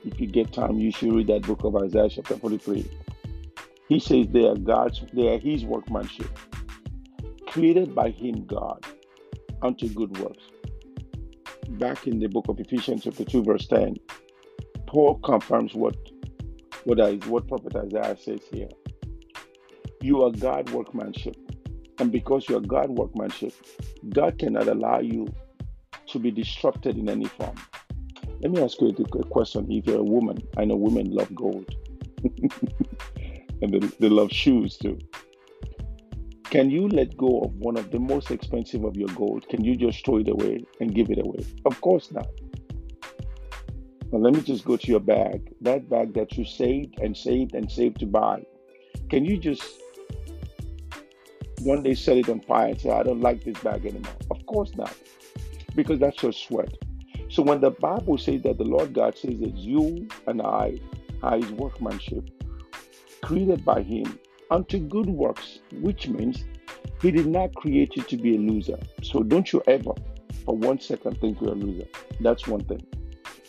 If 0.06 0.22
you 0.22 0.28
get 0.28 0.54
time, 0.54 0.80
you 0.80 0.92
should 0.92 1.12
read 1.12 1.28
that 1.28 1.42
book 1.42 1.66
of 1.66 1.76
Isaiah, 1.76 2.08
chapter 2.08 2.38
43. 2.38 2.90
He 3.88 4.00
says 4.00 4.28
they 4.30 4.48
are 4.48 4.56
God's, 4.56 5.02
they 5.14 5.34
are 5.34 5.40
His 5.40 5.66
workmanship, 5.66 6.38
created 7.48 7.94
by 7.94 8.10
Him, 8.10 8.46
God, 8.46 8.86
unto 9.62 9.90
good 9.90 10.18
works. 10.18 10.44
Back 11.70 12.08
in 12.08 12.20
the 12.20 12.28
book 12.28 12.48
of 12.48 12.60
Ephesians, 12.60 13.04
chapter 13.04 13.26
2, 13.26 13.44
verse 13.44 13.68
10, 13.68 13.98
Paul 14.86 15.16
confirms 15.20 15.74
what 15.74 15.96
what, 16.86 17.00
I, 17.00 17.14
what 17.28 17.48
prophet 17.48 17.76
Isaiah 17.76 18.18
says 18.20 18.42
here. 18.52 18.70
You 20.02 20.24
are 20.24 20.32
God 20.32 20.70
workmanship. 20.72 21.38
And 22.00 22.12
because 22.12 22.50
you 22.50 22.58
are 22.58 22.62
God 22.62 22.90
workmanship, 22.90 23.54
God 24.10 24.38
cannot 24.38 24.68
allow 24.68 25.00
you 25.00 25.34
to 26.08 26.20
be 26.20 26.32
disrupted 26.32 26.98
in 26.98 27.10
any 27.10 27.26
form. 27.26 27.56
Let 28.42 28.52
me 28.52 28.62
ask 28.62 28.82
you 28.82 28.90
a 28.90 29.24
question. 29.24 29.72
If 29.72 29.88
you're 29.88 30.00
a 30.00 30.04
woman, 30.04 30.38
I 30.58 30.66
know 30.66 30.76
women 30.76 31.12
love 31.12 31.34
gold. 31.34 31.74
and 33.64 33.74
they, 33.74 33.88
they 34.00 34.10
love 34.10 34.32
shoes 34.32 34.78
too. 34.78 35.00
Can 36.44 36.70
you 36.70 36.88
let 36.88 37.18
go 37.18 37.42
of 37.42 37.56
one 37.56 37.78
of 37.78 37.90
the 37.90 38.00
most 38.00 38.30
expensive 38.30 38.84
of 38.84 38.96
your 38.96 39.08
gold? 39.10 39.48
Can 39.50 39.64
you 39.64 39.76
just 39.76 40.06
throw 40.06 40.18
it 40.18 40.30
away 40.30 40.64
and 40.80 40.94
give 40.94 41.10
it 41.10 41.18
away? 41.18 41.44
Of 41.66 41.82
course 41.82 42.12
not. 42.12 42.28
Now, 44.12 44.20
let 44.20 44.34
me 44.36 44.42
just 44.42 44.64
go 44.64 44.78
to 44.78 44.88
your 44.88 45.00
bag. 45.00 45.52
That 45.62 45.90
bag 45.90 46.14
that 46.14 46.38
you 46.38 46.46
saved 46.46 47.00
and 47.00 47.18
saved 47.18 47.56
and 47.56 47.72
saved 47.72 48.00
to 48.02 48.06
buy. 48.06 48.44
Can 49.10 49.26
you 49.26 49.38
just 49.38 49.64
one 51.62 51.82
day 51.82 51.96
set 51.96 52.18
it 52.18 52.30
on 52.30 52.42
fire 52.42 52.68
and 52.68 52.80
say, 52.80 52.92
I 52.92 53.02
don't 53.02 53.22
like 53.22 53.44
this 53.44 53.58
bag 53.60 53.88
anymore? 53.88 54.14
Of 54.30 54.46
course 54.46 54.76
not. 54.76 54.96
Because 55.74 56.00
that's 56.00 56.22
your 56.22 56.34
sweat. 56.34 56.72
So 57.30 57.42
when 57.42 57.62
the 57.62 57.72
Bible 57.72 58.20
says 58.20 58.44
that 58.44 58.60
the 58.60 58.64
Lord 58.64 58.94
God 58.94 59.18
says 59.18 59.40
that 59.40 59.58
you 59.58 60.08
and 60.28 60.40
I 60.40 60.80
are 61.24 61.38
his 61.38 61.52
workmanship, 61.54 62.30
created 63.24 63.66
by 63.66 63.82
Him 63.82 64.20
unto 64.52 64.78
good 64.78 65.08
works, 65.08 65.60
which 65.82 66.08
means 66.08 66.46
He 67.02 67.10
did 67.10 67.26
not 67.26 67.56
create 67.56 67.96
you 67.96 68.04
to 68.04 68.18
be 68.18 68.36
a 68.36 68.40
loser. 68.40 68.78
So 69.02 69.24
don't 69.24 69.52
you 69.52 69.64
ever, 69.68 69.94
for 70.46 70.56
one 70.56 70.80
second, 70.80 71.20
think 71.20 71.42
you're 71.42 71.54
a 71.54 71.56
loser. 71.56 71.88
That's 72.20 72.48
one 72.48 72.64
thing. 72.66 72.86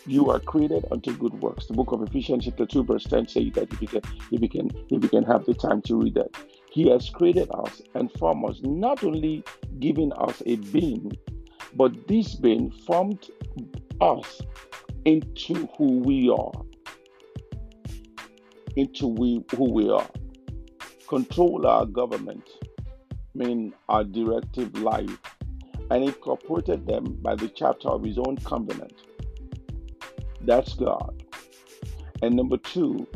You 0.06 0.30
are 0.30 0.40
created 0.40 0.84
unto 0.90 1.16
good 1.16 1.34
works. 1.40 1.66
The 1.66 1.74
book 1.74 1.92
of 1.92 2.02
Ephesians, 2.02 2.44
chapter 2.44 2.66
2, 2.66 2.84
verse 2.84 3.04
10 3.04 3.28
says 3.28 3.52
that 3.54 3.72
if 3.72 3.82
you 3.82 3.88
can, 3.88 4.02
if 4.30 4.40
you 4.40 4.48
can, 4.48 4.70
if 4.90 5.02
you 5.02 5.08
can 5.08 5.24
have 5.24 5.44
the 5.44 5.54
time 5.54 5.82
to 5.82 5.96
read 5.96 6.14
that. 6.14 6.30
He 6.70 6.90
has 6.90 7.08
created 7.08 7.48
us 7.54 7.80
and 7.94 8.10
formed 8.12 8.50
us, 8.50 8.60
not 8.62 9.04
only 9.04 9.44
giving 9.78 10.12
us 10.14 10.42
a 10.44 10.56
being, 10.56 11.12
but 11.74 12.08
this 12.08 12.34
being 12.34 12.70
formed 12.70 13.30
us 14.00 14.40
into 15.04 15.68
who 15.78 15.98
we 16.00 16.28
are 16.28 16.52
into 18.76 19.06
we, 19.06 19.44
who 19.56 19.72
we 19.72 19.90
are. 19.90 20.08
Control 21.08 21.66
our 21.66 21.86
government, 21.86 22.48
mean 23.34 23.72
our 23.88 24.04
directive 24.04 24.76
life, 24.78 25.18
and 25.90 26.04
incorporated 26.04 26.86
them 26.86 27.18
by 27.22 27.34
the 27.34 27.48
chapter 27.48 27.88
of 27.88 28.02
his 28.02 28.18
own 28.18 28.36
covenant. 28.38 28.94
That's 30.40 30.74
God. 30.74 31.22
And 32.22 32.34
number 32.36 32.56
two, 32.56 33.06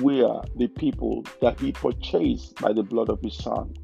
we 0.00 0.22
are 0.22 0.42
the 0.56 0.68
people 0.68 1.24
that 1.40 1.60
he 1.60 1.72
purchased 1.72 2.56
by 2.56 2.72
the 2.72 2.82
blood 2.82 3.08
of 3.08 3.20
his 3.20 3.36
son. 3.36 3.74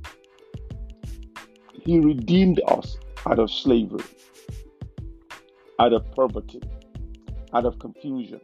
He 1.85 1.99
redeemed 1.99 2.61
us 2.69 2.99
out 3.27 3.39
of 3.39 3.51
slavery, 3.51 4.05
out 5.79 5.93
of 5.93 6.11
poverty, 6.13 6.63
out 7.53 7.67
of 7.67 7.79
confusion, 7.79 8.41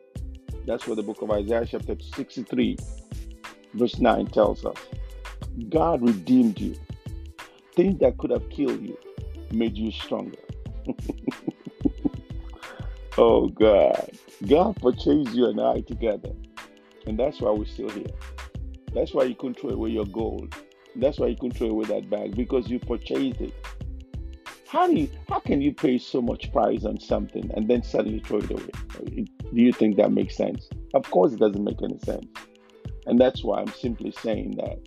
that's 0.67 0.87
what 0.87 0.97
the 0.97 1.03
book 1.03 1.23
of 1.23 1.31
Isaiah, 1.31 1.67
chapter 1.67 1.97
63, 2.17 2.79
verse 3.75 3.99
9 3.99 4.27
tells 4.27 4.65
us. 4.65 4.77
God 5.69 6.03
redeemed 6.03 6.59
you. 6.59 6.75
Things 7.75 8.01
that 8.01 8.19
could 8.19 8.31
have 8.31 8.49
killed 8.51 8.81
you 8.83 8.99
made 9.53 9.77
you 9.77 9.91
stronger. 9.91 10.39
Oh 13.17 13.47
God. 13.49 14.11
God 14.49 14.77
purchased 14.81 15.35
you 15.35 15.47
and 15.47 15.61
I 15.61 15.83
together. 15.83 16.31
And 17.07 17.19
that's 17.19 17.41
why 17.41 17.53
we're 17.53 17.67
still 17.67 17.91
here. 17.91 18.07
That's 18.93 19.15
why 19.15 19.25
you 19.25 19.37
couldn't 19.37 19.61
throw 19.61 19.71
away 19.71 19.91
your 19.91 20.07
gold. 20.07 20.55
That's 20.97 21.19
why 21.19 21.29
you 21.29 21.37
couldn't 21.37 21.57
throw 21.57 21.69
away 21.69 21.85
that 21.87 22.11
bag 22.11 22.35
because 22.35 22.69
you 22.69 22.81
purchased 22.81 23.41
it. 23.41 23.55
How 24.75 24.89
do 24.89 24.95
you 24.95 25.09
how 25.29 25.39
can 25.39 25.63
you 25.63 25.73
pay 25.73 25.99
so 25.99 26.21
much 26.21 26.51
price 26.51 26.85
on 26.85 26.99
something 26.99 27.49
and 27.55 27.69
then 27.69 27.85
suddenly 27.85 28.19
throw 28.19 28.39
it 28.39 28.51
away? 28.51 28.71
Do 29.05 29.63
you 29.63 29.73
think 29.73 29.97
that 29.99 30.11
makes 30.11 30.37
sense? 30.37 30.69
Of 30.95 31.09
course 31.13 31.33
it 31.33 31.39
doesn't 31.39 31.63
make 31.63 31.81
any 31.81 32.01
sense. 32.01 32.27
And 33.07 33.21
that's 33.21 33.45
why 33.45 33.61
I'm 33.61 33.73
simply 33.73 34.11
saying 34.11 34.57
that 34.57 34.81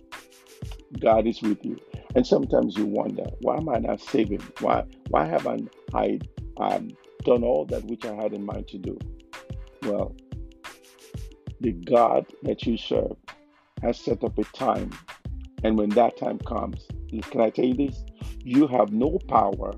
God 1.00 1.26
is 1.26 1.40
with 1.40 1.64
you. 1.64 1.78
And 2.14 2.26
sometimes 2.26 2.76
you 2.76 2.84
wonder, 2.84 3.24
why 3.40 3.56
am 3.56 3.70
I 3.70 3.78
not 3.78 4.02
saving? 4.02 4.42
Why 4.60 4.84
why 5.08 5.24
haven't 5.24 5.74
I 5.94 6.20
um, 6.58 6.90
done 7.24 7.42
all 7.42 7.64
that 7.70 7.84
which 7.84 8.04
I 8.04 8.12
had 8.12 8.34
in 8.34 8.44
mind 8.44 8.68
to 8.68 8.78
do? 8.78 8.98
Well, 9.84 10.14
the 11.62 11.72
God 11.72 12.26
that 12.42 12.66
you 12.66 12.76
serve 12.76 13.16
has 13.80 13.98
set 13.98 14.22
up 14.22 14.36
a 14.36 14.44
time. 14.44 14.90
And 15.64 15.78
when 15.78 15.88
that 15.90 16.18
time 16.18 16.40
comes, 16.40 16.86
can 17.30 17.40
I 17.40 17.48
tell 17.48 17.64
you 17.64 17.88
this? 17.88 18.04
You 18.48 18.66
have 18.68 18.94
no 18.94 19.18
power 19.28 19.74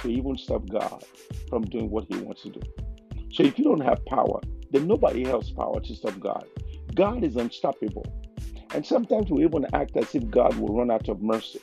to 0.00 0.08
even 0.10 0.36
stop 0.36 0.68
God 0.68 1.02
from 1.48 1.64
doing 1.64 1.88
what 1.88 2.04
He 2.10 2.18
wants 2.18 2.42
to 2.42 2.50
do. 2.50 2.60
So 3.32 3.42
if 3.42 3.58
you 3.58 3.64
don't 3.64 3.80
have 3.80 4.04
power, 4.04 4.38
then 4.70 4.86
nobody 4.86 5.24
has 5.24 5.48
power 5.48 5.80
to 5.80 5.94
stop 5.94 6.20
God. 6.20 6.44
God 6.94 7.24
is 7.24 7.36
unstoppable. 7.36 8.04
And 8.74 8.84
sometimes 8.84 9.30
we 9.30 9.44
even 9.46 9.66
act 9.72 9.96
as 9.96 10.14
if 10.14 10.28
God 10.28 10.54
will 10.56 10.76
run 10.76 10.90
out 10.90 11.08
of 11.08 11.22
mercy, 11.22 11.60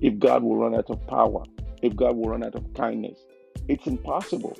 if 0.00 0.16
God 0.20 0.44
will 0.44 0.54
run 0.54 0.76
out 0.76 0.90
of 0.90 1.04
power, 1.08 1.42
if 1.82 1.96
God 1.96 2.14
will 2.14 2.30
run 2.30 2.44
out 2.44 2.54
of 2.54 2.72
kindness. 2.74 3.18
It's 3.66 3.88
impossible. 3.88 4.56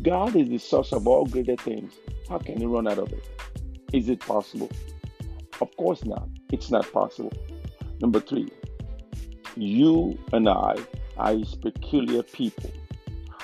God 0.00 0.34
is 0.34 0.48
the 0.48 0.56
source 0.56 0.94
of 0.94 1.06
all 1.06 1.26
greater 1.26 1.56
things. 1.56 1.92
How 2.30 2.38
can 2.38 2.56
He 2.56 2.64
run 2.64 2.88
out 2.88 2.98
of 2.98 3.12
it? 3.12 3.22
Is 3.92 4.08
it 4.08 4.20
possible? 4.20 4.70
Of 5.60 5.76
course 5.76 6.06
not. 6.06 6.26
It's 6.50 6.70
not 6.70 6.90
possible. 6.90 7.34
Number 8.00 8.20
three, 8.20 8.48
you 9.62 10.18
and 10.32 10.48
I 10.48 10.76
are 11.16 11.32
his 11.32 11.54
peculiar 11.54 12.22
people, 12.22 12.70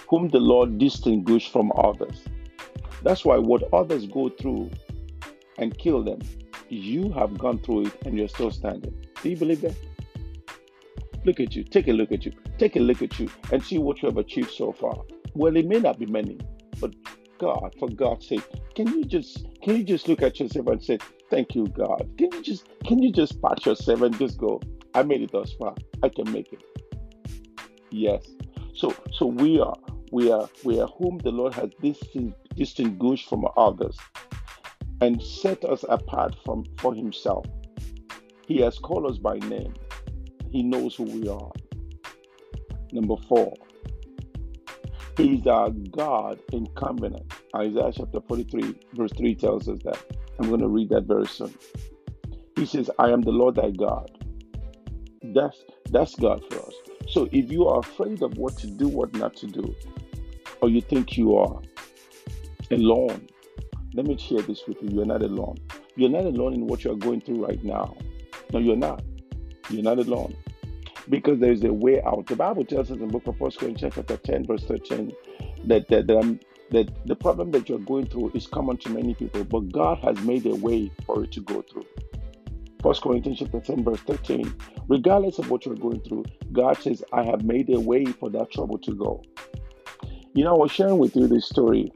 whom 0.09 0.29
the 0.29 0.39
Lord 0.39 0.79
distinguished 0.79 1.53
from 1.53 1.73
others. 1.77 2.25
That's 3.03 3.25
why 3.25 3.37
what 3.39 3.63
others 3.73 4.07
go 4.07 4.29
through 4.29 4.71
and 5.59 5.77
kill 5.77 6.03
them, 6.03 6.21
you 6.69 7.13
have 7.13 7.39
gone 7.39 7.59
through 7.59 7.87
it 7.87 8.07
and 8.07 8.17
you're 8.17 8.29
still 8.29 8.51
standing. 8.51 8.95
Do 9.23 9.31
you 9.31 9.37
believe 9.37 9.61
that? 9.63 9.77
Look 11.25 11.41
at 11.41 11.55
you. 11.55 11.65
Take 11.65 11.89
a 11.89 11.93
look 11.93 12.13
at 12.13 12.27
you. 12.27 12.33
Take 12.59 12.77
a 12.77 12.81
look 12.81 13.03
at 13.03 13.19
you 13.19 13.31
and 13.51 13.63
see 13.63 13.79
what 13.79 14.03
you 14.03 14.09
have 14.09 14.19
achieved 14.19 14.51
so 14.51 14.73
far. 14.73 14.97
Well, 15.35 15.57
it 15.57 15.67
may 15.67 15.81
not 15.81 15.99
be 15.99 16.07
many, 16.07 16.39
but 16.81 16.95
God, 17.39 17.75
for 17.79 17.89
God's 17.89 18.29
sake, 18.29 18.45
can 18.75 18.89
you 18.89 19.05
just 19.05 19.47
can 19.63 19.77
you 19.77 19.85
just 19.85 20.09
look 20.09 20.23
at 20.23 20.39
yourself 20.39 20.67
and 20.69 20.83
say, 20.83 20.99
Thank 21.31 21.55
you, 21.55 21.67
God? 21.69 22.09
Can 22.19 22.33
you 22.33 22.43
just 22.43 22.69
can 22.87 23.03
you 23.03 23.13
just 23.13 23.41
pat 23.43 23.65
yourself 23.67 24.03
and 24.03 24.17
just 24.19 24.39
go, 24.39 24.61
I 24.95 25.03
made 25.03 25.23
it 25.23 25.33
thus 25.33 25.53
far. 25.55 25.75
I 26.03 26.09
can 26.09 26.31
make 26.33 26.53
it. 26.53 26.63
Yes. 27.91 28.27
So 28.75 28.95
so 29.13 29.27
we 29.27 29.61
are 29.61 29.77
we 30.13 30.31
are 30.31 30.49
we 30.65 30.81
are 30.81 30.89
whom 30.99 31.19
the 31.19 31.31
Lord 31.31 31.55
has 31.55 31.71
distinguished 32.57 33.29
from 33.29 33.47
others 33.57 33.97
and 35.01 35.23
set 35.23 35.65
us 35.65 35.85
apart 35.89 36.37
from 36.45 36.65
for 36.79 36.95
himself. 36.95 37.47
He 38.47 38.61
has 38.61 38.79
called 38.79 39.11
us 39.11 39.19
by 39.19 39.39
name. 39.39 39.75
He 40.51 40.63
knows 40.63 40.95
who 40.95 41.05
we 41.05 41.29
are. 41.29 41.51
Number 42.93 43.17
four, 43.29 43.55
He 45.17 45.37
is 45.37 45.47
our 45.47 45.71
God 45.71 46.39
in 46.53 46.67
covenant. 46.77 47.33
Isaiah 47.57 47.93
chapter 47.95 48.21
43, 48.21 48.75
verse 48.95 49.13
3 49.17 49.35
tells 49.37 49.69
us 49.69 49.79
that. 49.85 49.99
I'm 50.39 50.49
going 50.49 50.61
to 50.61 50.69
read 50.69 50.91
that 50.91 51.05
very 51.05 51.27
soon. 51.27 51.55
He 52.57 52.67
says, 52.67 52.91
I 52.99 53.11
am 53.11 53.23
the 53.23 53.31
Lord 53.31 53.57
thy 53.57 53.71
God. 53.71 54.11
That's 55.35 55.65
that's 55.91 56.15
God 56.15 56.43
for 56.51 56.61
us. 56.61 56.75
So 57.09 57.29
if 57.33 57.51
you 57.51 57.67
are 57.69 57.81
afraid 57.81 58.23
of 58.23 58.39
what 58.39 58.57
to 58.59 58.67
do, 58.67 58.89
what 58.89 59.13
not 59.15 59.37
to 59.37 59.47
do, 59.47 59.75
or 60.63 60.71
you 60.71 60.81
think 60.81 61.17
you 61.19 61.37
are 61.37 61.61
alone, 62.71 63.29
let 63.95 64.07
me 64.07 64.17
share 64.17 64.43
this 64.43 64.63
with 64.67 64.83
you. 64.83 64.91
You're 64.91 65.07
not 65.07 65.23
alone. 65.23 65.57
You're 65.97 66.11
not 66.11 66.25
alone 66.25 66.55
in 66.55 66.67
what 66.67 66.85
you're 66.85 66.97
going 66.97 67.21
through 67.21 67.45
right 67.45 67.63
now. 67.63 67.97
No, 68.53 68.59
you're 68.59 68.77
not. 68.77 69.03
You're 69.71 69.83
not 69.83 69.99
alone. 69.99 70.37
Because 71.09 71.39
there 71.39 71.53
is 71.53 71.63
a 71.65 71.73
way 71.73 72.01
out. 72.03 72.27
The 72.27 72.37
Bible 72.37 72.65
tells 72.65 72.91
us 72.91 72.97
in 72.97 73.07
the 73.07 73.07
book 73.07 73.27
of 73.27 73.39
1 73.39 73.51
Corinthians 73.59 73.95
chapter 73.95 74.17
10, 74.17 74.47
verse 74.47 74.65
13, 74.65 75.13
that, 75.65 75.89
that, 75.89 76.07
that, 76.07 76.17
um, 76.17 76.41
that 76.71 77.07
the 77.07 77.15
problem 77.15 77.51
that 77.51 77.69
you're 77.69 77.79
going 77.79 78.07
through 78.07 78.33
is 78.35 78.47
common 78.47 78.79
to 78.79 78.91
many 78.91 79.15
people, 79.15 79.45
but 79.45 79.71
God 79.71 79.99
has 79.99 80.19
made 80.25 80.47
a 80.47 80.55
way 80.55 80.91
for 81.05 81.25
it 81.25 81.33
to 81.33 81.41
go 81.41 81.63
through. 81.63 81.87
1 82.85 82.95
Corinthians 83.03 83.39
chapter 83.39 83.61
10, 83.61 83.83
verse 83.83 84.01
13. 84.01 84.55
Regardless 84.89 85.39
of 85.39 85.51
what 85.51 85.65
you're 85.65 85.75
going 85.75 86.03
through, 86.03 86.23
God 86.53 86.77
says, 86.77 87.03
I 87.15 87.23
have 87.23 87.43
made 87.43 87.71
a 87.71 87.81
way 87.81 88.05
for 88.05 88.29
that 88.29 88.53
trouble 88.53 88.77
to 88.81 88.95
go. 88.95 89.23
You 90.35 90.45
know, 90.45 90.55
I 90.55 90.59
was 90.59 90.71
sharing 90.71 90.99
with 90.99 91.17
you 91.17 91.27
this 91.27 91.47
story 91.47 91.91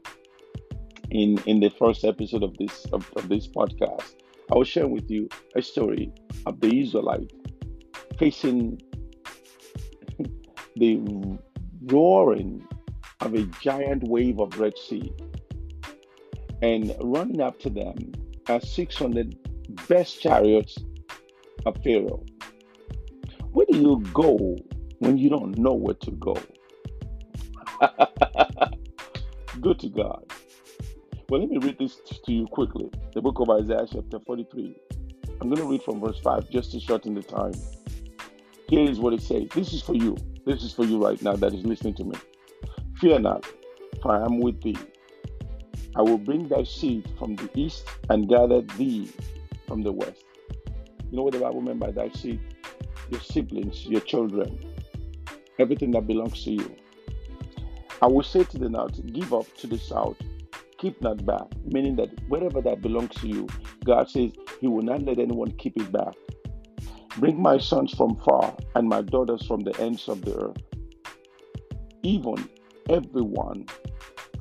in 1.11 1.37
in 1.45 1.59
the 1.59 1.69
first 1.69 2.03
episode 2.03 2.41
of 2.41 2.57
this 2.57 2.85
of, 2.91 3.07
of 3.15 3.29
this 3.29 3.47
podcast. 3.47 4.15
I 4.51 4.57
was 4.57 4.67
sharing 4.67 4.89
with 4.89 5.11
you 5.11 5.29
a 5.55 5.61
story 5.61 6.11
of 6.47 6.59
the 6.59 6.81
Israelite 6.81 7.33
facing 8.17 8.81
the 10.75 10.99
roaring 11.83 12.67
of 13.21 13.35
a 13.35 13.43
giant 13.61 14.07
wave 14.07 14.39
of 14.39 14.57
Red 14.59 14.75
Sea 14.75 15.13
and 16.63 16.95
running 16.99 17.41
up 17.41 17.59
to 17.59 17.69
them 17.69 18.11
are 18.47 18.59
600 18.59 19.48
best 19.87 20.21
chariots 20.21 20.77
of 21.65 21.77
Pharaoh. 21.83 22.23
Where 23.51 23.65
do 23.69 23.77
you 23.77 24.03
go 24.13 24.57
when 24.99 25.17
you 25.17 25.29
don't 25.29 25.57
know 25.57 25.73
where 25.73 25.95
to 25.95 26.11
go? 26.11 26.37
go 29.61 29.73
to 29.73 29.89
God. 29.89 30.25
Well, 31.29 31.41
let 31.41 31.49
me 31.49 31.57
read 31.57 31.77
this 31.77 31.97
to 32.25 32.31
you 32.31 32.47
quickly. 32.47 32.89
The 33.13 33.21
book 33.21 33.39
of 33.39 33.49
Isaiah, 33.49 33.85
chapter 33.91 34.19
43. 34.19 34.75
I'm 35.41 35.49
going 35.49 35.61
to 35.61 35.67
read 35.67 35.83
from 35.83 35.99
verse 35.99 36.19
5 36.19 36.49
just 36.49 36.71
to 36.71 36.79
shorten 36.79 37.13
the 37.13 37.21
time. 37.21 37.53
Here 38.67 38.89
is 38.89 38.99
what 38.99 39.13
it 39.13 39.21
says. 39.21 39.47
This 39.53 39.73
is 39.73 39.81
for 39.81 39.95
you. 39.95 40.17
This 40.45 40.63
is 40.63 40.73
for 40.73 40.85
you 40.85 41.03
right 41.03 41.21
now 41.21 41.35
that 41.35 41.53
is 41.53 41.65
listening 41.65 41.93
to 41.95 42.03
me. 42.03 42.15
Fear 42.99 43.19
not, 43.19 43.45
for 44.01 44.11
I 44.11 44.25
am 44.25 44.39
with 44.39 44.61
thee. 44.61 44.77
I 45.95 46.01
will 46.01 46.17
bring 46.17 46.47
thy 46.47 46.63
seed 46.63 47.09
from 47.17 47.35
the 47.35 47.49
east 47.55 47.87
and 48.09 48.27
gather 48.27 48.61
thee 48.61 49.09
from 49.69 49.83
the 49.83 49.91
west. 49.93 50.25
You 51.09 51.17
know 51.17 51.23
what 51.23 51.33
the 51.33 51.39
Bible 51.39 51.61
meant 51.61 51.79
by 51.79 51.91
thy 51.91 52.09
seed? 52.09 52.41
Your 53.09 53.21
siblings, 53.21 53.85
your 53.85 54.01
children, 54.01 54.59
everything 55.59 55.91
that 55.91 56.07
belongs 56.07 56.43
to 56.43 56.51
you. 56.51 56.75
I 58.01 58.07
will 58.07 58.23
say 58.23 58.43
to 58.43 58.57
the 58.57 58.69
north, 58.69 58.99
give 59.13 59.33
up 59.33 59.45
to 59.57 59.67
the 59.67 59.77
south, 59.77 60.17
keep 60.77 61.01
not 61.01 61.25
back, 61.25 61.47
meaning 61.65 61.95
that 61.97 62.09
whatever 62.27 62.61
that 62.61 62.81
belongs 62.81 63.13
to 63.15 63.27
you, 63.27 63.47
God 63.85 64.09
says 64.09 64.31
He 64.59 64.67
will 64.67 64.81
not 64.81 65.03
let 65.03 65.19
anyone 65.19 65.51
keep 65.51 65.77
it 65.77 65.91
back. 65.91 66.13
Bring 67.17 67.41
my 67.41 67.57
sons 67.57 67.93
from 67.93 68.15
far 68.25 68.55
and 68.75 68.87
my 68.87 69.01
daughters 69.01 69.45
from 69.45 69.61
the 69.61 69.77
ends 69.79 70.07
of 70.07 70.21
the 70.21 70.35
earth. 70.39 70.57
Even 72.03 72.49
everyone, 72.89 73.65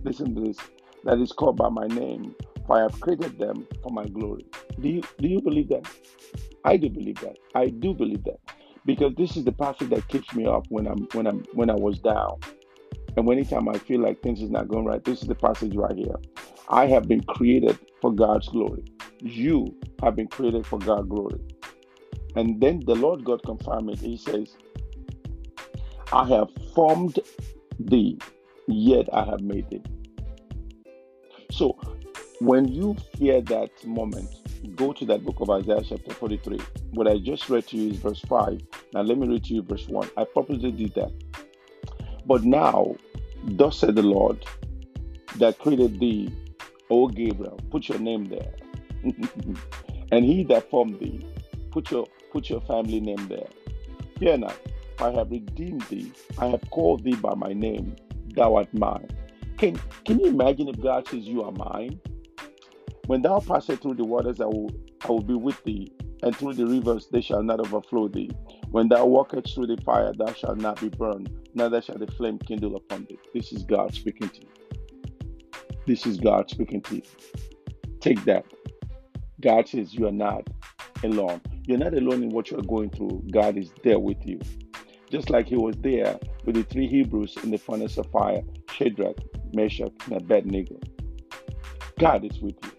listen 0.05 0.35
to 0.35 0.41
this, 0.41 0.59
that 1.05 1.19
is 1.19 1.33
called 1.33 1.57
by 1.57 1.69
my 1.69 1.87
name, 1.89 2.35
for 2.69 2.77
I 2.77 2.83
have 2.83 3.01
created 3.01 3.39
them 3.39 3.67
for 3.83 3.91
my 3.91 4.07
glory. 4.07 4.45
Do 4.79 4.89
you, 4.89 5.03
do 5.19 5.27
you 5.27 5.41
believe 5.41 5.71
that? 5.71 5.89
I 6.65 6.77
do 6.77 6.91
believe 6.91 7.19
that. 7.21 7.39
I 7.55 7.69
do 7.69 7.95
believe 7.95 8.25
that. 8.25 8.39
Because 8.85 9.15
this 9.17 9.37
is 9.39 9.45
the 9.45 9.53
passage 9.53 9.89
that 9.89 10.07
keeps 10.09 10.35
me 10.35 10.47
up 10.47 10.67
when 10.69 10.87
I'm 10.87 11.09
when 11.13 11.27
I'm 11.27 11.45
when 11.55 11.71
I 11.71 11.75
was 11.75 11.99
down. 11.99 12.39
And 13.17 13.29
anytime 13.31 13.69
I 13.69 13.79
feel 13.79 14.01
like 14.01 14.23
things 14.23 14.43
is 14.43 14.51
not 14.51 14.69
going 14.69 14.85
right, 14.85 15.03
this 15.03 15.23
is 15.23 15.29
the 15.29 15.35
passage 15.35 15.75
right 15.75 15.97
here. 15.97 16.15
I 16.69 16.87
have 16.87 17.09
been 17.09 17.23
created 17.23 17.79
for 18.01 18.13
God's 18.13 18.49
glory. 18.49 18.85
You 19.21 19.75
have 20.03 20.15
been 20.15 20.29
created 20.29 20.67
for 20.67 20.79
God's 20.79 21.09
glory. 21.09 21.41
And 22.37 22.61
then 22.61 22.81
the 22.87 22.95
Lord 22.95 23.25
God 23.25 23.43
confirmed 23.45 23.91
it. 23.91 23.99
He 23.99 24.17
says, 24.17 24.57
I 26.13 26.27
have 26.29 26.49
formed 26.75 27.19
thee, 27.81 28.19
yet 28.69 29.09
I 29.13 29.25
have 29.25 29.41
made 29.41 29.69
thee. 29.71 29.83
So 31.51 31.79
when 32.41 32.69
you 32.69 32.97
hear 33.17 33.41
that 33.43 33.71
moment, 33.85 34.29
go 34.77 34.93
to 34.93 35.05
that 35.07 35.25
book 35.25 35.41
of 35.41 35.51
Isaiah 35.51 35.83
chapter 35.83 36.15
43. 36.15 36.59
What 36.93 37.09
I 37.09 37.19
just 37.19 37.49
read 37.49 37.67
to 37.69 37.77
you 37.77 37.91
is 37.93 37.99
verse 37.99 38.21
5. 38.21 38.61
Now 38.95 39.03
let 39.03 39.19
me 39.19 39.27
read 39.27 39.45
to 39.45 39.55
you 39.55 39.63
verse 39.63 39.89
1. 39.89 40.11
I 40.17 40.25
purposely 40.25 40.71
did 40.73 40.95
that. 40.95 41.13
But 42.27 42.45
now, 42.45 42.95
thus 43.45 43.79
said 43.79 43.97
the 43.97 44.03
Lord 44.03 44.45
that 45.37 45.59
created 45.59 45.99
thee, 45.99 46.33
O 46.91 47.09
Gabriel, 47.09 47.59
put 47.71 47.89
your 47.89 47.99
name 47.99 48.27
there. 48.27 48.55
and 50.13 50.25
he 50.25 50.45
that 50.45 50.71
formed 50.71 51.01
thee, 51.01 51.27
put 51.71 51.91
your 51.91 52.07
put 52.33 52.51
your 52.51 52.61
family 52.63 53.01
name 53.01 53.27
there. 53.29 53.49
Fear 54.19 54.39
not, 54.39 54.59
I 55.01 55.11
have 55.13 55.31
redeemed 55.31 55.83
thee, 55.83 56.13
I 56.39 56.47
have 56.49 56.69
called 56.71 57.05
thee 57.05 57.15
by 57.15 57.35
my 57.35 57.53
name, 57.53 57.97
thou 58.35 58.57
art 58.57 58.73
mine. 58.75 59.09
Can 59.57 59.81
can 60.05 60.19
you 60.21 60.27
imagine 60.27 60.69
if 60.69 60.81
God 60.81 61.07
says 61.09 61.27
you 61.27 61.43
are 61.43 61.53
mine? 61.53 62.01
When 63.09 63.23
thou 63.23 63.41
passest 63.41 63.81
through 63.81 63.95
the 63.95 64.05
waters, 64.05 64.39
I 64.39 64.45
will 64.45 64.71
I 65.03 65.09
will 65.09 65.23
be 65.23 65.33
with 65.33 65.65
thee, 65.65 65.91
and 66.23 66.37
through 66.37 66.53
the 66.53 66.67
rivers 66.67 67.09
they 67.11 67.23
shall 67.23 67.43
not 67.43 67.59
overflow 67.59 68.07
thee. 68.09 68.31
When 68.71 68.89
thou 68.89 69.07
walkest 69.07 69.55
through 69.55 69.69
the 69.69 69.79
fire, 69.79 70.13
thou 70.13 70.31
shalt 70.35 70.59
not 70.59 70.79
be 70.79 70.91
burned, 70.91 71.31
neither 71.55 71.81
shall 71.81 71.97
the 71.97 72.07
flame 72.07 72.39
kindle 72.39 72.77
upon 72.77 73.07
thee. 73.09 73.19
This 73.33 73.51
is 73.51 73.63
God 73.63 73.95
speaking 73.95 74.29
to 74.29 74.43
you. 74.43 74.49
This 75.87 76.05
is 76.05 76.19
God 76.19 76.51
speaking 76.51 76.83
to 76.83 76.97
you. 76.97 77.03
Take 78.01 78.23
that. 78.27 78.45
God 79.41 79.67
says 79.67 79.95
you 79.95 80.07
are 80.07 80.13
not 80.13 80.47
alone. 81.03 81.41
You're 81.67 81.79
not 81.79 81.95
alone 81.95 82.23
in 82.25 82.29
what 82.29 82.51
you're 82.51 82.61
going 82.61 82.91
through. 82.91 83.25
God 83.33 83.57
is 83.57 83.73
there 83.85 83.99
with 83.99 84.19
you. 84.27 84.39
Just 85.11 85.31
like 85.31 85.47
he 85.47 85.57
was 85.57 85.77
there 85.79 86.19
with 86.45 86.57
the 86.57 86.63
three 86.65 86.87
Hebrews 86.87 87.39
in 87.43 87.53
the 87.53 87.57
furnace 87.57 87.97
of 87.97 88.11
fire, 88.11 88.43
Shadrach, 88.71 89.17
Meshach, 89.55 89.95
and 90.05 90.21
Abednego. 90.21 90.79
God 91.99 92.27
is 92.27 92.39
with 92.41 92.57
you. 92.63 92.78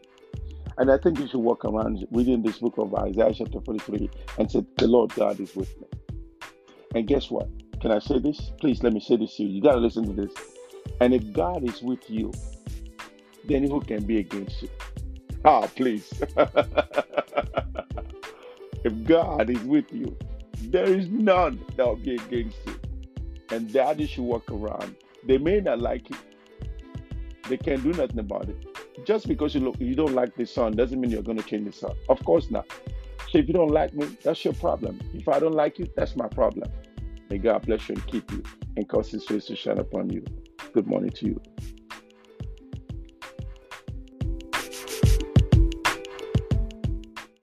And 0.80 0.90
I 0.90 0.98
think 0.98 1.20
you 1.20 1.28
should 1.28 1.42
walk 1.42 1.66
around 1.66 2.08
reading 2.10 2.42
this 2.42 2.60
book 2.60 2.76
of 2.78 2.96
Isaiah 2.96 3.34
chapter 3.38 3.60
43 3.60 4.10
and 4.38 4.50
say, 4.50 4.66
The 4.78 4.88
Lord 4.88 5.14
God 5.14 5.38
is 5.42 5.54
with 5.54 5.78
me. 5.82 5.88
And 6.96 7.06
guess 7.06 7.30
what? 7.30 7.50
Can 7.82 7.92
I 7.92 8.00
say 8.00 8.18
this? 8.20 8.54
Please 8.62 8.82
let 8.82 8.94
me 8.94 9.02
say 9.02 9.18
this 9.18 9.36
to 9.36 9.44
you. 9.44 9.50
You 9.50 9.62
got 9.62 9.74
to 9.74 9.80
listen 9.80 10.06
to 10.06 10.14
this. 10.14 10.32
And 11.02 11.14
if 11.14 11.34
God 11.34 11.68
is 11.68 11.82
with 11.82 12.10
you, 12.10 12.32
then 13.44 13.64
who 13.68 13.82
can 13.82 14.06
be 14.06 14.20
against 14.20 14.62
you? 14.62 14.70
Ah, 15.44 15.68
please. 15.76 16.14
if 18.86 19.04
God 19.04 19.50
is 19.50 19.62
with 19.64 19.92
you, 19.92 20.18
there 20.62 20.86
is 20.86 21.10
none 21.10 21.60
that 21.76 21.86
will 21.86 21.98
be 21.98 22.16
against 22.16 22.58
you. 22.66 22.80
And 23.52 23.70
that 23.72 24.00
you 24.00 24.08
should 24.08 24.24
walk 24.24 24.50
around. 24.50 24.96
They 25.26 25.38
may 25.40 25.60
not 25.60 25.80
like 25.82 26.10
it, 26.10 26.18
They 27.50 27.58
can't 27.58 27.84
do 27.84 27.92
nothing 27.92 28.20
about 28.20 28.48
it 28.48 28.69
just 29.06 29.28
because 29.28 29.56
you 29.56 29.62
look 29.62 29.80
you 29.80 29.96
don't 29.96 30.14
like 30.14 30.36
the 30.36 30.46
sun 30.46 30.74
doesn't 30.74 31.00
mean 31.00 31.12
you're 31.12 31.24
going 31.24 31.38
to 31.38 31.44
change 31.44 31.66
the 31.66 31.74
sun. 31.74 31.96
Of 32.10 32.24
course 32.26 32.52
not. 32.52 32.66
So 33.30 33.38
if 33.38 33.48
you 33.48 33.54
don't 33.54 33.72
like 33.72 33.94
me, 33.94 34.08
that's 34.24 34.44
your 34.44 34.54
problem. 34.56 35.00
If 35.14 35.28
I 35.28 35.40
don't 35.40 35.54
like 35.54 35.80
you, 35.80 35.88
that's 35.96 36.16
my 36.16 36.28
problem. 36.28 36.72
May 37.30 37.38
God 37.38 37.66
bless 37.66 37.88
you 37.90 37.96
and 37.96 38.08
keep 38.08 38.32
you 38.32 38.44
and 38.76 38.88
cause 38.90 39.12
his 39.12 39.26
face 39.26 39.46
to 39.46 39.56
shine 39.56 39.78
upon 39.78 40.10
you. 40.10 40.26
Good 40.74 40.88
morning 40.88 41.12
to 41.12 41.26
you. 41.28 41.42